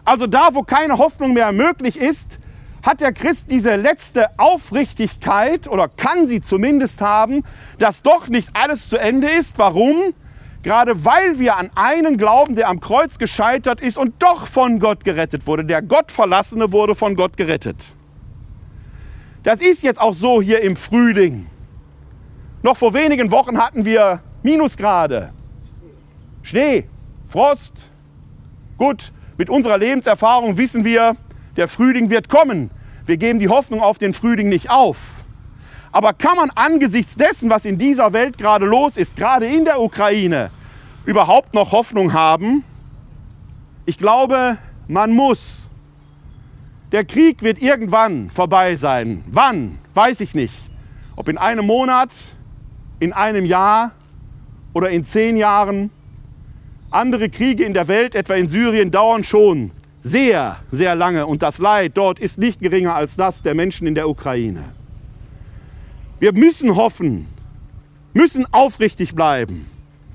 Also 0.05 0.25
da, 0.25 0.49
wo 0.53 0.63
keine 0.63 0.97
Hoffnung 0.97 1.33
mehr 1.33 1.51
möglich 1.51 1.97
ist, 1.97 2.39
hat 2.83 2.99
der 2.99 3.13
Christ 3.13 3.47
diese 3.49 3.77
letzte 3.77 4.37
Aufrichtigkeit 4.37 5.69
oder 5.69 5.87
kann 5.87 6.27
sie 6.27 6.41
zumindest 6.41 7.01
haben, 7.01 7.43
dass 7.79 8.03
doch 8.03 8.27
nicht 8.27 8.49
alles 8.53 8.89
zu 8.89 8.97
Ende 8.97 9.29
ist. 9.29 9.57
Warum? 9.57 10.13
Gerade 10.63 11.03
weil 11.03 11.39
wir 11.39 11.57
an 11.57 11.71
einen 11.75 12.17
glauben, 12.17 12.55
der 12.55 12.69
am 12.69 12.79
Kreuz 12.79 13.17
gescheitert 13.17 13.81
ist 13.81 13.97
und 13.97 14.21
doch 14.21 14.47
von 14.47 14.79
Gott 14.79 15.03
gerettet 15.03 15.47
wurde. 15.47 15.65
Der 15.65 15.81
Gottverlassene 15.81 16.71
wurde 16.71 16.93
von 16.93 17.15
Gott 17.15 17.37
gerettet. 17.37 17.93
Das 19.43 19.61
ist 19.61 19.83
jetzt 19.83 19.99
auch 19.99 20.13
so 20.13 20.41
hier 20.41 20.61
im 20.61 20.75
Frühling. 20.75 21.47
Noch 22.61 22.77
vor 22.77 22.93
wenigen 22.93 23.31
Wochen 23.31 23.57
hatten 23.57 23.83
wir 23.83 24.21
Minusgrade, 24.41 25.33
Schnee, 26.43 26.87
Frost. 27.27 27.91
Gut, 28.77 29.11
mit 29.37 29.49
unserer 29.49 29.77
Lebenserfahrung 29.77 30.57
wissen 30.57 30.85
wir, 30.85 31.15
der 31.55 31.67
Frühling 31.67 32.09
wird 32.09 32.29
kommen. 32.29 32.71
Wir 33.05 33.17
geben 33.17 33.39
die 33.39 33.49
Hoffnung 33.49 33.81
auf 33.81 33.97
den 33.97 34.13
Frühling 34.13 34.49
nicht 34.49 34.69
auf. 34.69 35.23
Aber 35.91 36.13
kann 36.13 36.37
man 36.37 36.49
angesichts 36.51 37.15
dessen, 37.15 37.49
was 37.49 37.65
in 37.65 37.77
dieser 37.77 38.13
Welt 38.13 38.37
gerade 38.37 38.65
los 38.65 38.97
ist, 38.97 39.15
gerade 39.15 39.45
in 39.45 39.65
der 39.65 39.79
Ukraine, 39.79 40.49
überhaupt 41.05 41.53
noch 41.53 41.71
Hoffnung 41.71 42.13
haben? 42.13 42.63
Ich 43.85 43.97
glaube, 43.97 44.57
man 44.87 45.11
muss. 45.11 45.69
Der 46.91 47.05
Krieg 47.05 47.43
wird 47.43 47.61
irgendwann 47.61 48.29
vorbei 48.29 48.75
sein. 48.75 49.23
Wann? 49.27 49.77
Weiß 49.93 50.21
ich 50.21 50.33
nicht. 50.33 50.55
Ob 51.15 51.27
in 51.27 51.37
einem 51.37 51.67
Monat, 51.67 52.09
in 52.99 53.13
einem 53.13 53.45
Jahr 53.45 53.91
oder 54.73 54.89
in 54.89 55.03
zehn 55.03 55.37
Jahren. 55.37 55.91
Andere 56.89 57.29
Kriege 57.29 57.63
in 57.63 57.73
der 57.73 57.87
Welt, 57.87 58.15
etwa 58.15 58.35
in 58.35 58.47
Syrien, 58.47 58.89
dauern 58.89 59.23
schon 59.23 59.71
sehr, 60.03 60.57
sehr 60.69 60.95
lange 60.95 61.25
und 61.25 61.41
das 61.41 61.59
Leid 61.59 61.93
dort 61.95 62.19
ist 62.19 62.37
nicht 62.37 62.59
geringer 62.59 62.93
als 62.93 63.15
das 63.15 63.41
der 63.41 63.55
Menschen 63.55 63.87
in 63.87 63.95
der 63.95 64.09
Ukraine. 64.09 64.65
Wir 66.19 66.33
müssen 66.33 66.75
hoffen, 66.75 67.25
müssen 68.13 68.45
aufrichtig 68.51 69.15
bleiben, 69.15 69.65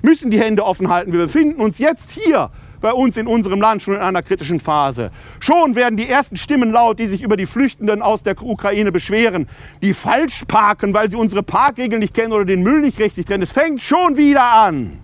müssen 0.03 0.29
die 0.29 0.39
Hände 0.39 0.63
offen 0.63 0.89
halten. 0.89 1.11
Wir 1.11 1.19
befinden 1.19 1.59
uns 1.59 1.79
jetzt 1.79 2.11
hier 2.11 2.51
bei 2.81 2.93
uns 2.93 3.17
in 3.17 3.27
unserem 3.27 3.59
Land 3.59 3.81
schon 3.81 3.95
in 3.95 3.99
einer 3.99 4.21
kritischen 4.21 4.59
Phase. 4.59 5.11
Schon 5.39 5.75
werden 5.75 5.97
die 5.97 6.07
ersten 6.07 6.37
Stimmen 6.37 6.71
laut, 6.71 6.99
die 6.99 7.07
sich 7.07 7.23
über 7.23 7.35
die 7.35 7.47
Flüchtenden 7.47 8.01
aus 8.01 8.23
der 8.23 8.41
Ukraine 8.41 8.91
beschweren, 8.91 9.49
die 9.81 9.93
falsch 9.93 10.45
parken, 10.47 10.93
weil 10.93 11.09
sie 11.09 11.17
unsere 11.17 11.43
Parkregeln 11.43 11.99
nicht 11.99 12.13
kennen 12.13 12.31
oder 12.31 12.45
den 12.45 12.61
Müll 12.61 12.81
nicht 12.81 12.99
richtig 12.99 13.25
trennen. 13.25 13.43
Es 13.43 13.51
fängt 13.51 13.81
schon 13.81 14.15
wieder 14.17 14.45
an. 14.45 14.99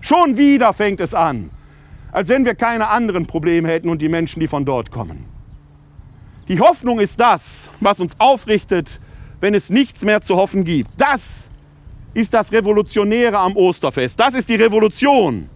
Schon 0.00 0.36
wieder 0.36 0.74
fängt 0.74 1.00
es 1.00 1.14
an 1.14 1.50
als 2.12 2.28
wenn 2.28 2.44
wir 2.44 2.54
keine 2.54 2.88
anderen 2.88 3.26
Probleme 3.26 3.68
hätten 3.68 3.88
und 3.88 4.00
die 4.00 4.08
Menschen, 4.08 4.40
die 4.40 4.48
von 4.48 4.64
dort 4.64 4.90
kommen. 4.90 5.24
Die 6.48 6.60
Hoffnung 6.60 6.98
ist 6.98 7.20
das, 7.20 7.70
was 7.80 8.00
uns 8.00 8.18
aufrichtet, 8.18 9.00
wenn 9.40 9.54
es 9.54 9.70
nichts 9.70 10.04
mehr 10.04 10.20
zu 10.20 10.36
hoffen 10.36 10.64
gibt. 10.64 10.90
Das 10.96 11.50
ist 12.14 12.32
das 12.32 12.50
Revolutionäre 12.52 13.38
am 13.38 13.54
Osterfest. 13.54 14.18
Das 14.18 14.34
ist 14.34 14.48
die 14.48 14.54
Revolution. 14.54 15.48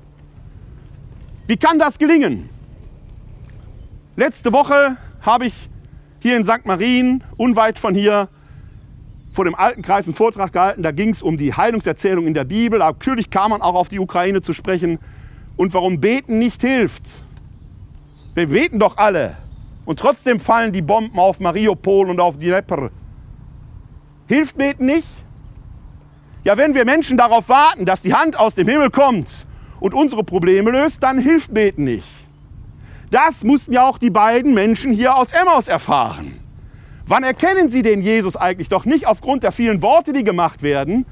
Wie 1.46 1.56
kann 1.56 1.78
das 1.78 1.98
gelingen? 1.98 2.48
Letzte 4.16 4.52
Woche 4.52 4.96
habe 5.22 5.46
ich 5.46 5.54
hier 6.20 6.36
in 6.36 6.44
St. 6.44 6.64
Marien, 6.66 7.24
unweit 7.36 7.78
von 7.78 7.94
hier, 7.94 8.28
vor 9.32 9.46
dem 9.46 9.54
alten 9.54 9.80
Kreis 9.80 10.06
einen 10.06 10.14
Vortrag 10.14 10.52
gehalten. 10.52 10.82
Da 10.82 10.92
ging 10.92 11.08
es 11.08 11.22
um 11.22 11.38
die 11.38 11.54
Heilungserzählung 11.54 12.26
in 12.26 12.34
der 12.34 12.44
Bibel. 12.44 12.78
Natürlich 12.78 13.30
kam 13.30 13.50
man 13.50 13.62
auch 13.62 13.74
auf 13.74 13.88
die 13.88 13.98
Ukraine 13.98 14.42
zu 14.42 14.52
sprechen 14.52 14.98
und 15.56 15.74
warum 15.74 16.00
Beten 16.00 16.38
nicht 16.38 16.62
hilft. 16.62 17.22
Wir 18.34 18.48
beten 18.48 18.78
doch 18.78 18.96
alle. 18.96 19.36
Und 19.84 19.98
trotzdem 19.98 20.40
fallen 20.40 20.72
die 20.72 20.82
Bomben 20.82 21.18
auf 21.18 21.40
Mariupol 21.40 22.08
und 22.08 22.20
auf 22.20 22.38
Dnepr. 22.38 22.90
Hilft 24.28 24.56
Beten 24.56 24.86
nicht? 24.86 25.08
Ja, 26.44 26.56
wenn 26.56 26.74
wir 26.74 26.84
Menschen 26.84 27.16
darauf 27.16 27.48
warten, 27.48 27.84
dass 27.84 28.02
die 28.02 28.14
Hand 28.14 28.38
aus 28.38 28.54
dem 28.54 28.68
Himmel 28.68 28.90
kommt 28.90 29.46
und 29.80 29.94
unsere 29.94 30.24
Probleme 30.24 30.70
löst, 30.70 31.02
dann 31.02 31.18
hilft 31.18 31.52
Beten 31.52 31.84
nicht. 31.84 32.06
Das 33.10 33.44
mussten 33.44 33.72
ja 33.72 33.86
auch 33.86 33.98
die 33.98 34.10
beiden 34.10 34.54
Menschen 34.54 34.92
hier 34.92 35.14
aus 35.14 35.32
Emmaus 35.32 35.68
erfahren. 35.68 36.40
Wann 37.06 37.24
erkennen 37.24 37.68
sie 37.68 37.82
den 37.82 38.00
Jesus 38.00 38.36
eigentlich? 38.36 38.68
Doch 38.68 38.84
nicht 38.84 39.06
aufgrund 39.06 39.42
der 39.42 39.52
vielen 39.52 39.82
Worte, 39.82 40.12
die 40.12 40.24
gemacht 40.24 40.62
werden, 40.62 41.04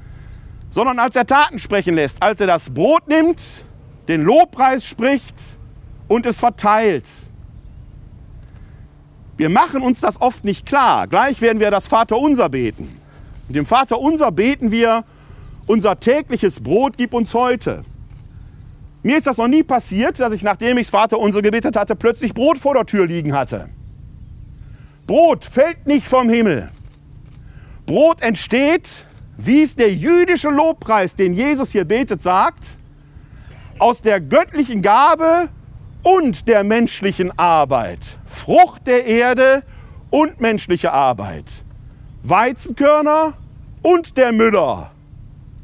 sondern 0.69 0.97
als 0.99 1.15
er 1.15 1.25
Taten 1.25 1.59
sprechen 1.59 1.93
lässt, 1.93 2.23
als 2.23 2.41
er 2.41 2.47
das 2.47 2.71
Brot 2.71 3.07
nimmt 3.07 3.65
den 4.11 4.23
Lobpreis 4.23 4.85
spricht 4.85 5.35
und 6.09 6.25
es 6.25 6.37
verteilt. 6.37 7.07
Wir 9.37 9.49
machen 9.49 9.81
uns 9.81 10.01
das 10.01 10.19
oft 10.19 10.43
nicht 10.43 10.65
klar. 10.65 11.07
Gleich 11.07 11.39
werden 11.39 11.61
wir 11.61 11.71
das 11.71 11.87
Vaterunser 11.87 12.49
beten. 12.49 12.99
Mit 13.47 13.55
dem 13.55 13.65
Vaterunser 13.65 14.31
beten 14.31 14.69
wir, 14.69 15.05
unser 15.65 15.97
tägliches 15.97 16.59
Brot 16.59 16.97
gib 16.97 17.13
uns 17.13 17.33
heute. 17.33 17.83
Mir 19.01 19.15
ist 19.15 19.27
das 19.27 19.37
noch 19.37 19.47
nie 19.47 19.63
passiert, 19.63 20.19
dass 20.19 20.33
ich, 20.33 20.43
nachdem 20.43 20.77
ich 20.77 20.87
das 20.87 20.91
Vaterunser 20.91 21.41
gebetet 21.41 21.77
hatte, 21.77 21.95
plötzlich 21.95 22.33
Brot 22.33 22.59
vor 22.59 22.73
der 22.73 22.85
Tür 22.85 23.07
liegen 23.07 23.33
hatte. 23.33 23.69
Brot 25.07 25.45
fällt 25.45 25.87
nicht 25.87 26.05
vom 26.05 26.29
Himmel. 26.29 26.69
Brot 27.85 28.21
entsteht, 28.21 29.05
wie 29.37 29.63
es 29.63 29.77
der 29.77 29.93
jüdische 29.93 30.49
Lobpreis, 30.49 31.15
den 31.15 31.33
Jesus 31.33 31.71
hier 31.71 31.85
betet, 31.85 32.21
sagt, 32.21 32.77
aus 33.81 34.03
der 34.03 34.21
göttlichen 34.21 34.81
Gabe 34.83 35.49
und 36.03 36.47
der 36.47 36.63
menschlichen 36.63 37.37
Arbeit. 37.37 38.17
Frucht 38.27 38.85
der 38.85 39.05
Erde 39.05 39.63
und 40.11 40.39
menschliche 40.39 40.93
Arbeit. 40.93 41.63
Weizenkörner 42.21 43.33
und 43.81 44.17
der 44.17 44.31
Müller 44.31 44.91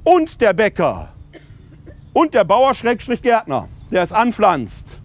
und 0.04 0.42
der 0.42 0.54
Bäcker 0.54 1.10
und 2.14 2.34
der 2.34 2.44
Bauer-Gärtner, 2.44 3.70
der 3.92 4.02
es 4.02 4.12
anpflanzt. 4.12 4.98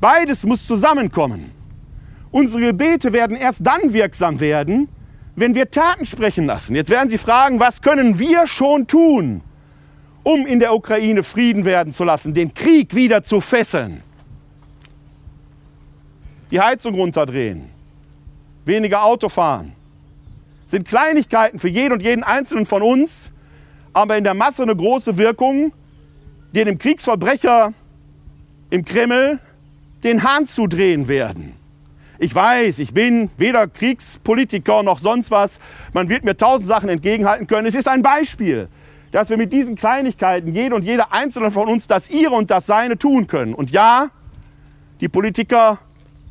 Beides 0.00 0.46
muss 0.46 0.64
zusammenkommen. 0.66 1.50
Unsere 2.30 2.66
Gebete 2.66 3.12
werden 3.12 3.36
erst 3.36 3.66
dann 3.66 3.92
wirksam 3.92 4.38
werden, 4.38 4.88
wenn 5.34 5.56
wir 5.56 5.70
Taten 5.70 6.04
sprechen 6.04 6.46
lassen. 6.46 6.76
Jetzt 6.76 6.90
werden 6.90 7.08
Sie 7.08 7.18
fragen, 7.18 7.58
was 7.58 7.82
können 7.82 8.20
wir 8.20 8.46
schon 8.46 8.86
tun? 8.86 9.42
Um 10.22 10.46
in 10.46 10.60
der 10.60 10.74
Ukraine 10.74 11.22
Frieden 11.22 11.64
werden 11.64 11.92
zu 11.92 12.04
lassen, 12.04 12.34
den 12.34 12.54
Krieg 12.54 12.94
wieder 12.94 13.22
zu 13.22 13.40
fesseln. 13.40 14.02
Die 16.50 16.60
Heizung 16.60 16.94
runterdrehen, 16.94 17.64
weniger 18.64 19.04
Auto 19.04 19.28
fahren, 19.28 19.72
sind 20.66 20.86
Kleinigkeiten 20.86 21.58
für 21.58 21.68
jeden 21.68 21.92
und 21.92 22.02
jeden 22.02 22.22
Einzelnen 22.22 22.66
von 22.66 22.82
uns, 22.82 23.30
aber 23.92 24.16
in 24.16 24.24
der 24.24 24.34
Masse 24.34 24.62
eine 24.62 24.76
große 24.76 25.16
Wirkung, 25.16 25.72
die 26.54 26.64
dem 26.64 26.78
Kriegsverbrecher 26.78 27.72
im 28.70 28.84
Kreml 28.84 29.38
den 30.04 30.22
Hahn 30.22 30.46
zudrehen 30.46 31.08
werden. 31.08 31.54
Ich 32.18 32.34
weiß, 32.34 32.78
ich 32.78 32.94
bin 32.94 33.30
weder 33.36 33.66
Kriegspolitiker 33.66 34.82
noch 34.82 34.98
sonst 34.98 35.30
was. 35.30 35.58
Man 35.92 36.08
wird 36.08 36.24
mir 36.24 36.36
tausend 36.36 36.68
Sachen 36.68 36.88
entgegenhalten 36.88 37.46
können. 37.46 37.66
Es 37.66 37.74
ist 37.74 37.88
ein 37.88 38.02
Beispiel, 38.02 38.68
dass 39.12 39.28
wir 39.28 39.36
mit 39.36 39.52
diesen 39.52 39.76
Kleinigkeiten, 39.76 40.52
jede 40.52 40.74
und 40.74 40.84
jeder 40.84 41.12
Einzelne 41.12 41.50
von 41.50 41.68
uns, 41.68 41.86
das 41.86 42.10
ihre 42.10 42.32
und 42.34 42.50
das 42.50 42.66
seine 42.66 42.98
tun 42.98 43.26
können. 43.26 43.54
Und 43.54 43.70
ja, 43.70 44.10
die 45.00 45.08
Politiker 45.08 45.78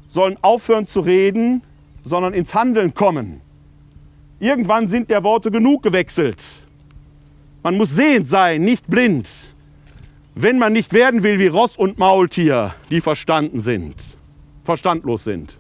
sollen 0.08 0.38
aufhören 0.42 0.88
zu 0.88 1.00
reden, 1.00 1.62
sondern 2.04 2.34
ins 2.34 2.54
Handeln 2.54 2.94
kommen. 2.94 3.42
Irgendwann 4.40 4.88
sind 4.88 5.12
der 5.12 5.24
Worte 5.24 5.52
genug 5.52 5.84
gewechselt. 5.84 6.44
Man 7.62 7.78
muss 7.78 7.92
sehend 7.92 8.28
sein, 8.28 8.64
nicht 8.64 8.88
blind, 8.88 9.30
wenn 10.34 10.58
man 10.58 10.74
nicht 10.74 10.94
werden 10.94 11.22
will 11.22 11.38
wie 11.38 11.48
Ross 11.48 11.78
und 11.78 12.00
Maultier, 12.00 12.74
die 12.90 13.02
verstanden 13.02 13.60
sind, 13.60 13.96
verstandlos 14.66 15.24
sind. 15.24 15.60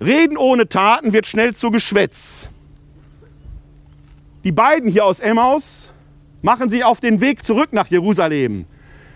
Reden 0.00 0.38
ohne 0.38 0.68
Taten 0.68 1.12
wird 1.12 1.26
schnell 1.26 1.54
zu 1.54 1.70
Geschwätz. 1.70 2.48
Die 4.44 4.52
beiden 4.52 4.90
hier 4.90 5.04
aus 5.04 5.20
Emmaus 5.20 5.92
machen 6.42 6.68
sich 6.68 6.84
auf 6.84 7.00
den 7.00 7.20
Weg 7.20 7.44
zurück 7.44 7.72
nach 7.72 7.88
Jerusalem. 7.88 8.66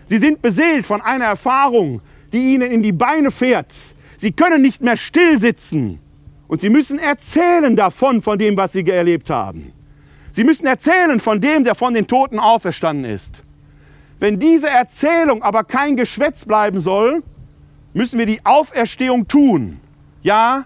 Sie 0.07 0.19
sind 0.19 0.43
beseelt 0.43 0.87
von 0.87 1.01
einer 1.01 1.27
Erfahrung, 1.27 2.03
die 2.33 2.55
ihnen 2.55 2.71
in 2.71 2.83
die 2.83 2.93
Beine 2.93 3.31
fährt. 3.31 3.73
Sie 4.17 4.33
können 4.33 4.63
nicht 4.63 4.83
mehr 4.83 4.97
still 4.97 5.39
sitzen 5.39 6.01
und 6.49 6.61
sie 6.61 6.71
müssen 6.71 6.99
erzählen 6.99 7.77
davon, 7.77 8.21
von 8.21 8.39
dem, 8.39 8.57
was 8.57 8.73
sie 8.73 8.87
erlebt 8.87 9.31
haben. 9.31 9.73
Sie 10.33 10.45
müssen 10.45 10.67
erzählen 10.67 11.21
von 11.21 11.41
dem, 11.41 11.65
der 11.65 11.75
von 11.75 11.95
den 11.95 12.07
Toten 12.07 12.39
auferstanden 12.39 13.05
ist. 13.05 13.43
Wenn 14.19 14.39
diese 14.39 14.69
Erzählung 14.69 15.43
aber 15.43 15.65
kein 15.65 15.97
Geschwätz 15.97 16.45
bleiben 16.45 16.81
soll, 16.81 17.23
müssen 17.93 18.19
wir 18.19 18.27
die 18.27 18.45
Auferstehung 18.45 19.29
tun. 19.29 19.81
Ja, 20.23 20.65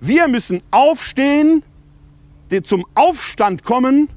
wir 0.00 0.28
müssen 0.28 0.62
aufstehen, 0.70 1.62
zum 2.60 2.84
Aufstand 2.94 3.64
kommen 3.64 4.10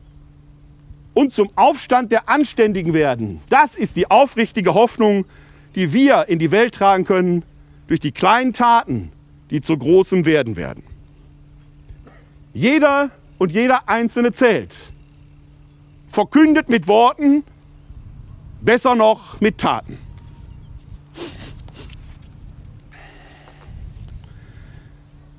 und 1.13 1.31
zum 1.31 1.49
Aufstand 1.55 2.11
der 2.11 2.27
Anständigen 2.27 2.93
werden. 2.93 3.39
Das 3.49 3.77
ist 3.77 3.95
die 3.95 4.11
aufrichtige 4.11 4.73
Hoffnung, 4.73 5.25
die 5.75 5.93
wir 5.93 6.27
in 6.27 6.39
die 6.39 6.51
Welt 6.51 6.75
tragen 6.75 7.05
können 7.05 7.43
durch 7.87 8.01
die 8.01 8.11
kleinen 8.11 8.51
Taten, 8.51 9.11
die 9.49 9.61
zu 9.61 9.77
großem 9.77 10.25
werden 10.25 10.57
werden. 10.57 10.83
Jeder 12.53 13.11
und 13.37 13.51
jeder 13.51 13.87
Einzelne 13.87 14.31
zählt. 14.31 14.91
Verkündet 16.07 16.69
mit 16.69 16.87
Worten, 16.87 17.43
besser 18.61 18.95
noch 18.95 19.39
mit 19.41 19.57
Taten. 19.57 19.97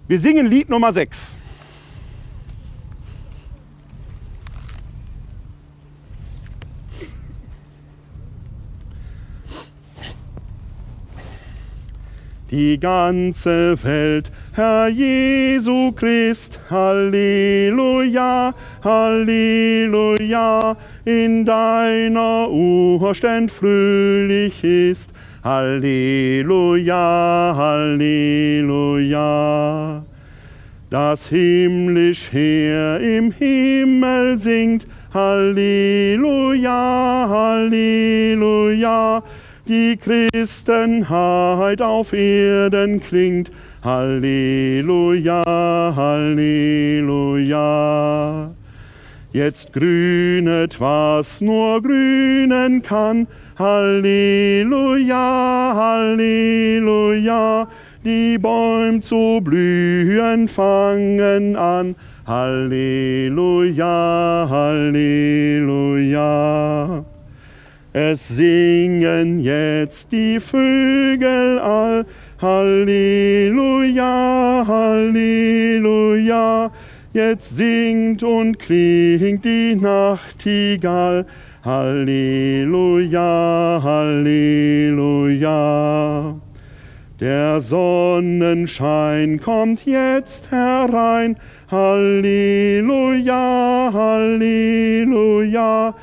Wir 0.09 0.21
singen 0.21 0.47
Lied 0.47 0.69
Nummer 0.69 0.93
6. 0.93 1.37
Die 12.53 12.79
ganze 12.79 13.75
Welt, 13.83 14.31
Herr 14.53 14.87
Jesu 14.87 15.91
Christ, 15.91 16.61
Halleluja, 16.71 18.55
Halleluja, 18.85 20.77
in 21.05 21.45
deiner 21.45 22.49
Urständ 22.49 23.51
fröhlich 23.51 24.63
ist, 24.63 25.11
Halleluja, 25.43 27.55
Halleluja. 27.57 29.17
Das 30.89 31.29
himmlisch 31.29 32.31
Heer 32.31 33.01
im 33.01 33.33
Himmel 33.33 34.39
singt, 34.39 34.87
Halleluja, 35.13 37.27
Halleluja. 37.29 39.25
Die 39.69 39.97
Christenheit 39.97 41.83
auf 41.83 42.13
Erden 42.13 43.03
klingt, 43.03 43.51
Halleluja, 43.83 45.43
Halleluja. 45.97 47.45
Jetzt 49.33 49.73
grünet, 49.73 50.81
was 50.81 51.41
nur 51.41 51.83
grünen 51.83 52.81
kann, 52.81 53.27
Halleluja, 53.59 55.17
Halleluja, 55.75 57.67
die 58.05 58.39
Bäume 58.39 59.01
zu 59.01 59.41
blühen 59.43 60.47
fangen 60.47 61.57
an. 61.57 61.97
Halleluja, 62.25 63.87
Halleluja. 64.49 65.97
Es 67.99 68.29
singen 68.29 69.41
jetzt 69.41 70.13
die 70.13 70.39
Vögel 70.39 71.59
all. 71.59 72.05
Halleluja, 72.43 74.67
Halleluja. 74.69 76.71
Jetzt 77.15 77.57
singt 77.57 78.23
und 78.23 78.59
klingt 78.59 79.47
die 79.47 79.77
Nachtigall. 79.77 81.25
Halleluja, 81.65 83.81
Halleluja. 83.83 85.57
Der 87.19 87.63
Sonnenschein 87.63 89.41
kommt 89.41 89.87
jetzt 89.87 90.51
herein. 90.51 91.39
Halleluja, 91.71 93.91
Halleluja. 93.91 95.95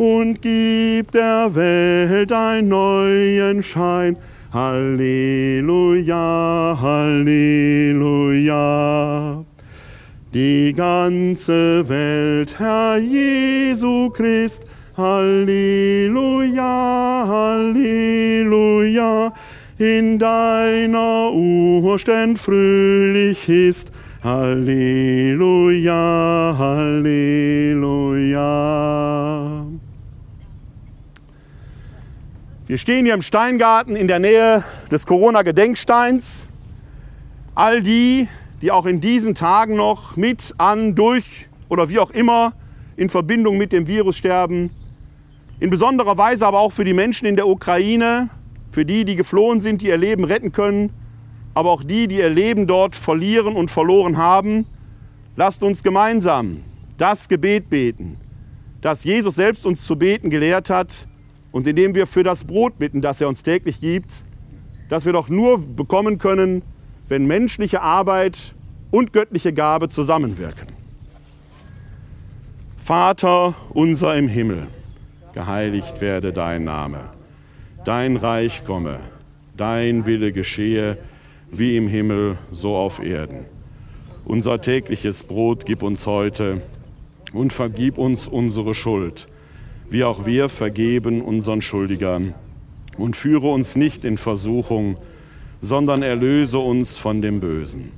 Und 0.00 0.40
gibt 0.40 1.12
der 1.12 1.54
Welt 1.54 2.32
einen 2.32 2.68
neuen 2.68 3.62
Schein. 3.62 4.16
Halleluja, 4.50 6.14
Halleluja. 6.80 8.14
Die 10.32 10.72
ganze 10.72 11.86
Welt, 11.86 12.58
Herr 12.58 12.96
Jesu 12.96 14.08
Christ, 14.08 14.62
Halleluja, 14.96 16.64
Halleluja, 17.28 18.54
in 19.76 20.18
deiner 20.18 21.30
Urständ 21.30 22.38
fröhlich 22.38 23.46
ist. 23.50 23.92
Halleluja, 24.24 25.94
Halleluja. 26.58 27.90
Wir 32.70 32.78
stehen 32.78 33.04
hier 33.04 33.14
im 33.14 33.22
Steingarten 33.22 33.96
in 33.96 34.06
der 34.06 34.20
Nähe 34.20 34.62
des 34.92 35.04
Corona-Gedenksteins. 35.04 36.46
All 37.56 37.82
die, 37.82 38.28
die 38.62 38.70
auch 38.70 38.86
in 38.86 39.00
diesen 39.00 39.34
Tagen 39.34 39.74
noch 39.74 40.14
mit, 40.14 40.54
an, 40.56 40.94
durch 40.94 41.48
oder 41.68 41.88
wie 41.88 41.98
auch 41.98 42.12
immer 42.12 42.52
in 42.96 43.10
Verbindung 43.10 43.58
mit 43.58 43.72
dem 43.72 43.88
Virus 43.88 44.16
sterben, 44.16 44.70
in 45.58 45.68
besonderer 45.68 46.16
Weise 46.16 46.46
aber 46.46 46.60
auch 46.60 46.70
für 46.70 46.84
die 46.84 46.92
Menschen 46.92 47.26
in 47.26 47.34
der 47.34 47.48
Ukraine, 47.48 48.30
für 48.70 48.84
die, 48.84 49.04
die 49.04 49.16
geflohen 49.16 49.60
sind, 49.60 49.82
die 49.82 49.88
ihr 49.88 49.98
Leben 49.98 50.22
retten 50.22 50.52
können, 50.52 50.92
aber 51.54 51.72
auch 51.72 51.82
die, 51.82 52.06
die 52.06 52.18
ihr 52.18 52.30
Leben 52.30 52.68
dort 52.68 52.94
verlieren 52.94 53.56
und 53.56 53.72
verloren 53.72 54.16
haben. 54.16 54.64
Lasst 55.34 55.64
uns 55.64 55.82
gemeinsam 55.82 56.62
das 56.98 57.28
Gebet 57.28 57.68
beten, 57.68 58.16
das 58.80 59.02
Jesus 59.02 59.34
selbst 59.34 59.66
uns 59.66 59.84
zu 59.84 59.96
beten 59.96 60.30
gelehrt 60.30 60.70
hat 60.70 61.08
und 61.52 61.66
indem 61.66 61.94
wir 61.94 62.06
für 62.06 62.22
das 62.22 62.44
Brot 62.44 62.78
bitten, 62.78 63.00
das 63.00 63.20
er 63.20 63.28
uns 63.28 63.42
täglich 63.42 63.80
gibt, 63.80 64.24
das 64.88 65.04
wir 65.04 65.12
doch 65.12 65.28
nur 65.28 65.58
bekommen 65.58 66.18
können, 66.18 66.62
wenn 67.08 67.26
menschliche 67.26 67.82
Arbeit 67.82 68.54
und 68.90 69.12
göttliche 69.12 69.52
Gabe 69.52 69.88
zusammenwirken. 69.88 70.68
Vater 72.78 73.54
unser 73.70 74.16
im 74.16 74.28
Himmel, 74.28 74.66
geheiligt 75.32 76.00
werde 76.00 76.32
dein 76.32 76.64
Name. 76.64 77.10
Dein 77.84 78.16
Reich 78.16 78.64
komme, 78.64 79.00
dein 79.56 80.06
Wille 80.06 80.32
geschehe, 80.32 80.98
wie 81.50 81.76
im 81.76 81.88
Himmel, 81.88 82.36
so 82.50 82.76
auf 82.76 83.02
Erden. 83.02 83.46
Unser 84.24 84.60
tägliches 84.60 85.22
Brot 85.22 85.66
gib 85.66 85.82
uns 85.82 86.06
heute 86.06 86.62
und 87.32 87.52
vergib 87.52 87.98
uns 87.98 88.28
unsere 88.28 88.74
Schuld, 88.74 89.28
wie 89.90 90.04
auch 90.04 90.24
wir 90.24 90.48
vergeben 90.48 91.20
unseren 91.20 91.60
Schuldigern. 91.60 92.34
Und 92.96 93.16
führe 93.16 93.48
uns 93.48 93.76
nicht 93.76 94.04
in 94.04 94.18
Versuchung, 94.18 94.98
sondern 95.60 96.02
erlöse 96.02 96.58
uns 96.58 96.96
von 96.96 97.20
dem 97.22 97.40
Bösen. 97.40 97.92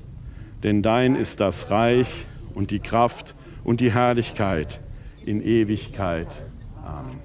Denn 0.63 0.83
dein 0.83 1.17
ist 1.17 1.41
das 1.41 1.71
Reich 1.71 2.27
und 2.55 2.71
die 2.71 2.81
Kraft 2.81 3.35
und 3.65 3.81
die 3.81 3.93
Herrlichkeit 3.93 4.81
in 5.25 5.43
Ewigkeit. 5.43 6.43
Amen. 6.85 7.21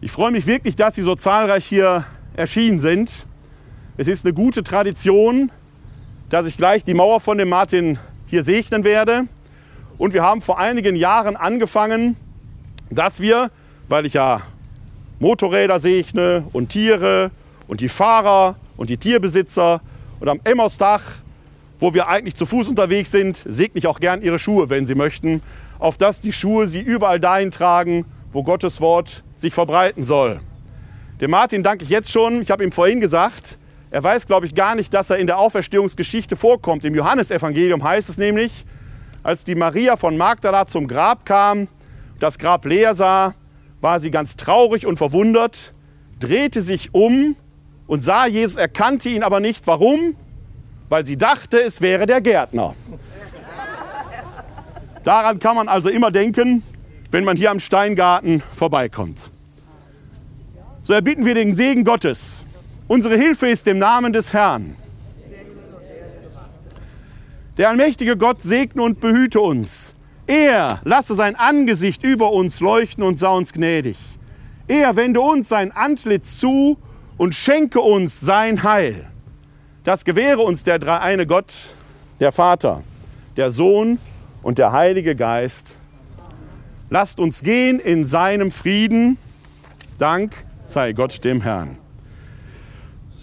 Ich 0.00 0.12
freue 0.12 0.30
mich 0.30 0.46
wirklich, 0.46 0.76
dass 0.76 0.94
Sie 0.94 1.02
so 1.02 1.14
zahlreich 1.14 1.64
hier 1.64 2.04
erschienen 2.34 2.80
sind. 2.80 3.26
Es 3.96 4.08
ist 4.08 4.24
eine 4.24 4.34
gute 4.34 4.62
Tradition, 4.62 5.50
dass 6.28 6.46
ich 6.46 6.56
gleich 6.56 6.84
die 6.84 6.94
Mauer 6.94 7.20
von 7.20 7.38
dem 7.38 7.48
Martin 7.48 7.98
hier 8.26 8.42
segnen 8.42 8.84
werde. 8.84 9.26
Und 9.98 10.12
wir 10.12 10.22
haben 10.22 10.42
vor 10.42 10.58
einigen 10.58 10.94
Jahren 10.94 11.36
angefangen, 11.36 12.16
dass 12.90 13.20
wir, 13.20 13.50
weil 13.88 14.06
ich 14.06 14.14
ja 14.14 14.42
Motorräder 15.18 15.80
segne 15.80 16.44
und 16.52 16.68
Tiere 16.68 17.30
und 17.66 17.80
die 17.80 17.88
Fahrer 17.88 18.56
und 18.76 18.90
die 18.90 18.98
Tierbesitzer 18.98 19.80
und 20.20 20.28
am 20.28 20.40
Emmausdach, 20.44 21.02
wo 21.78 21.94
wir 21.94 22.08
eigentlich 22.08 22.36
zu 22.36 22.44
Fuß 22.46 22.68
unterwegs 22.68 23.10
sind, 23.10 23.36
segne 23.36 23.78
ich 23.78 23.86
auch 23.86 24.00
gern 24.00 24.22
ihre 24.22 24.38
Schuhe, 24.38 24.68
wenn 24.68 24.86
sie 24.86 24.94
möchten, 24.94 25.42
auf 25.78 25.96
dass 25.96 26.20
die 26.20 26.32
Schuhe 26.32 26.66
sie 26.66 26.80
überall 26.80 27.20
dahin 27.20 27.50
tragen, 27.50 28.04
wo 28.32 28.42
Gottes 28.42 28.80
Wort 28.80 29.22
sich 29.36 29.54
verbreiten 29.54 30.04
soll. 30.04 30.40
Dem 31.20 31.30
Martin 31.30 31.62
danke 31.62 31.84
ich 31.84 31.90
jetzt 31.90 32.10
schon. 32.10 32.42
Ich 32.42 32.50
habe 32.50 32.62
ihm 32.62 32.72
vorhin 32.72 33.00
gesagt, 33.00 33.56
er 33.90 34.02
weiß, 34.02 34.26
glaube 34.26 34.44
ich, 34.44 34.54
gar 34.54 34.74
nicht, 34.74 34.92
dass 34.92 35.08
er 35.08 35.16
in 35.16 35.26
der 35.26 35.38
Auferstehungsgeschichte 35.38 36.36
vorkommt. 36.36 36.84
Im 36.84 36.94
Johannesevangelium 36.94 37.82
heißt 37.82 38.10
es 38.10 38.18
nämlich, 38.18 38.66
als 39.26 39.42
die 39.42 39.56
Maria 39.56 39.96
von 39.96 40.16
Magdala 40.16 40.66
zum 40.66 40.86
Grab 40.86 41.26
kam, 41.26 41.66
das 42.20 42.38
Grab 42.38 42.64
leer 42.64 42.94
sah, 42.94 43.34
war 43.80 43.98
sie 43.98 44.12
ganz 44.12 44.36
traurig 44.36 44.86
und 44.86 44.98
verwundert, 44.98 45.74
drehte 46.20 46.62
sich 46.62 46.94
um 46.94 47.34
und 47.88 48.04
sah 48.04 48.26
Jesus, 48.26 48.56
erkannte 48.56 49.08
ihn 49.08 49.24
aber 49.24 49.40
nicht. 49.40 49.66
Warum? 49.66 50.14
Weil 50.88 51.04
sie 51.04 51.18
dachte, 51.18 51.60
es 51.60 51.80
wäre 51.80 52.06
der 52.06 52.20
Gärtner. 52.20 52.76
Daran 55.02 55.40
kann 55.40 55.56
man 55.56 55.66
also 55.66 55.88
immer 55.88 56.12
denken, 56.12 56.62
wenn 57.10 57.24
man 57.24 57.36
hier 57.36 57.50
am 57.50 57.58
Steingarten 57.58 58.44
vorbeikommt. 58.54 59.32
So 60.84 60.92
erbitten 60.92 61.26
wir 61.26 61.34
den 61.34 61.52
Segen 61.52 61.82
Gottes. 61.82 62.44
Unsere 62.86 63.16
Hilfe 63.16 63.48
ist 63.48 63.66
im 63.66 63.78
Namen 63.80 64.12
des 64.12 64.32
Herrn. 64.32 64.76
Der 67.56 67.70
allmächtige 67.70 68.16
Gott 68.16 68.42
segne 68.42 68.82
und 68.82 69.00
behüte 69.00 69.40
uns. 69.40 69.94
Er 70.26 70.80
lasse 70.84 71.14
sein 71.14 71.36
Angesicht 71.36 72.02
über 72.02 72.32
uns 72.32 72.60
leuchten 72.60 73.02
und 73.02 73.18
sei 73.18 73.28
uns 73.28 73.52
gnädig. 73.52 73.96
Er 74.68 74.96
wende 74.96 75.20
uns 75.20 75.48
sein 75.48 75.72
Antlitz 75.72 76.38
zu 76.38 76.76
und 77.16 77.34
schenke 77.34 77.80
uns 77.80 78.20
sein 78.20 78.62
Heil. 78.62 79.06
Das 79.84 80.04
gewähre 80.04 80.42
uns 80.42 80.64
der 80.64 80.78
dreieine 80.78 81.26
Gott, 81.26 81.70
der 82.20 82.32
Vater, 82.32 82.82
der 83.36 83.50
Sohn 83.50 83.98
und 84.42 84.58
der 84.58 84.72
Heilige 84.72 85.14
Geist. 85.14 85.76
Lasst 86.90 87.20
uns 87.20 87.42
gehen 87.42 87.78
in 87.78 88.04
seinem 88.04 88.50
Frieden. 88.50 89.16
Dank 89.98 90.32
sei 90.64 90.92
Gott 90.92 91.24
dem 91.24 91.40
Herrn. 91.40 91.78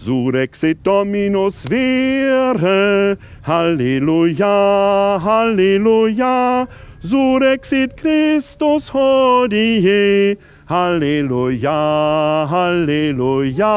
Surexit 0.04 0.82
Dominus 0.84 1.64
vere, 1.64 3.16
Halleluja, 3.46 5.18
Halleluja. 5.18 6.68
Surexit 7.00 7.96
Christus 7.96 8.90
hodie, 8.90 10.36
Halleluja, 10.68 12.46
Halleluja. 12.52 13.76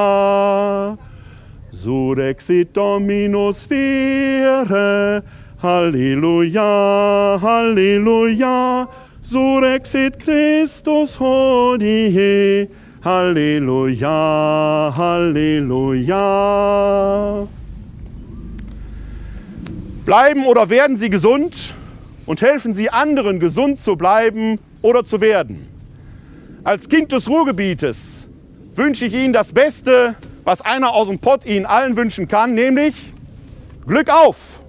Surexit 1.71 2.73
Dominus 2.73 3.65
vere, 3.65 5.23
Halleluja, 5.63 7.39
Halleluja. 7.39 8.87
Surexit 9.23 10.19
Christus 10.19 11.15
hodie, 11.15 12.67
Halleluja, 13.03 14.93
Halleluja. 14.97 16.27
Bleiben 20.05 20.45
oder 20.45 20.69
werden 20.69 20.97
Sie 20.97 21.09
gesund 21.09 21.75
und 22.25 22.41
helfen 22.41 22.73
Sie 22.73 22.89
anderen, 22.89 23.39
gesund 23.39 23.79
zu 23.79 23.95
bleiben 23.95 24.59
oder 24.81 25.03
zu 25.03 25.21
werden. 25.21 25.67
Als 26.63 26.89
Kind 26.89 27.11
des 27.11 27.29
Ruhrgebietes 27.29 28.27
wünsche 28.73 29.05
ich 29.05 29.13
Ihnen 29.13 29.33
das 29.33 29.53
Beste, 29.53 30.15
was 30.43 30.61
einer 30.61 30.93
aus 30.93 31.07
dem 31.07 31.19
Pott 31.19 31.45
Ihnen 31.45 31.65
allen 31.65 31.95
wünschen 31.95 32.27
kann, 32.27 32.55
nämlich 32.55 32.95
Glück 33.85 34.09
auf! 34.09 34.61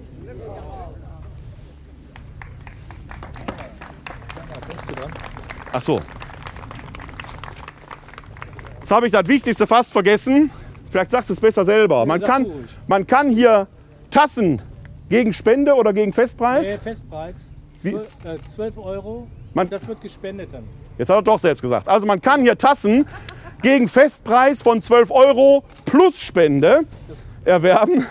Ach 5.71 5.81
so. 5.81 5.99
Jetzt 8.89 8.95
habe 8.95 9.05
ich 9.05 9.11
das 9.13 9.27
Wichtigste 9.27 9.67
fast 9.67 9.93
vergessen. 9.93 10.49
Vielleicht 10.89 11.11
sagst 11.11 11.29
du 11.29 11.33
es 11.35 11.39
besser 11.39 11.63
selber. 11.63 12.07
Man 12.07 12.19
kann, 12.21 12.47
man 12.87 13.05
kann 13.05 13.29
hier 13.29 13.67
Tassen 14.09 14.63
gegen 15.09 15.31
Spende 15.31 15.75
oder 15.75 15.93
gegen 15.93 16.11
Festpreis? 16.11 16.65
Nee, 16.65 16.77
Festpreis. 16.79 17.35
Wie? 17.83 17.91
12, 17.91 18.07
äh, 18.23 18.37
12 18.55 18.77
Euro. 18.79 19.27
Man- 19.53 19.69
das 19.69 19.87
wird 19.87 20.01
gespendet 20.01 20.49
dann. 20.51 20.63
Jetzt 20.97 21.09
hat 21.09 21.17
er 21.17 21.21
doch 21.21 21.37
selbst 21.37 21.61
gesagt. 21.61 21.87
Also 21.87 22.07
man 22.07 22.19
kann 22.19 22.41
hier 22.41 22.57
Tassen 22.57 23.05
gegen 23.61 23.87
Festpreis 23.87 24.63
von 24.63 24.81
12 24.81 25.11
Euro 25.11 25.63
plus 25.85 26.19
Spende 26.19 26.79
erwerben. 27.45 28.07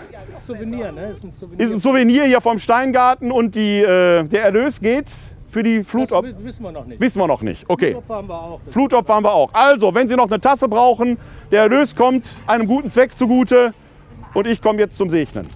Souvenir, 0.47 0.93
ne? 0.93 1.09
Ist 1.09 1.25
ein 1.25 1.33
Souvenir. 1.33 1.65
Ist 1.65 1.73
ein 1.73 1.79
Souvenir 1.79 2.23
hier 2.23 2.39
vom 2.39 2.57
Steingarten 2.57 3.33
und 3.33 3.53
die, 3.55 3.81
äh, 3.81 4.23
der 4.23 4.43
Erlös 4.45 4.79
geht 4.79 5.07
für 5.49 5.63
die 5.63 5.83
Flutopfer. 5.83 6.27
wi- 6.27 6.35
wissen 6.43 6.63
wir 6.63 6.71
noch 6.71 6.85
nicht. 6.85 6.99
Wissen 7.01 7.19
wir 7.19 7.27
noch 7.27 7.41
nicht. 7.41 7.65
Okay. 7.67 7.91
Flutopfer 7.91 8.15
haben 8.15 8.27
wir 8.29 8.35
auch. 8.41 8.59
Flutopfer 8.69 9.13
haben 9.15 9.23
wir 9.25 9.33
auch. 9.33 9.53
Also, 9.53 9.93
wenn 9.95 10.07
Sie 10.07 10.15
noch 10.15 10.27
eine 10.29 10.39
Tasse 10.39 10.67
brauchen, 10.67 11.17
der 11.51 11.63
Erlös 11.63 11.95
kommt 11.95 12.41
einem 12.47 12.67
guten 12.67 12.89
Zweck 12.89 13.15
zugute 13.15 13.73
und 14.33 14.47
ich 14.47 14.61
komme 14.61 14.79
jetzt 14.79 14.95
zum 14.97 15.09
Segnen. 15.09 15.47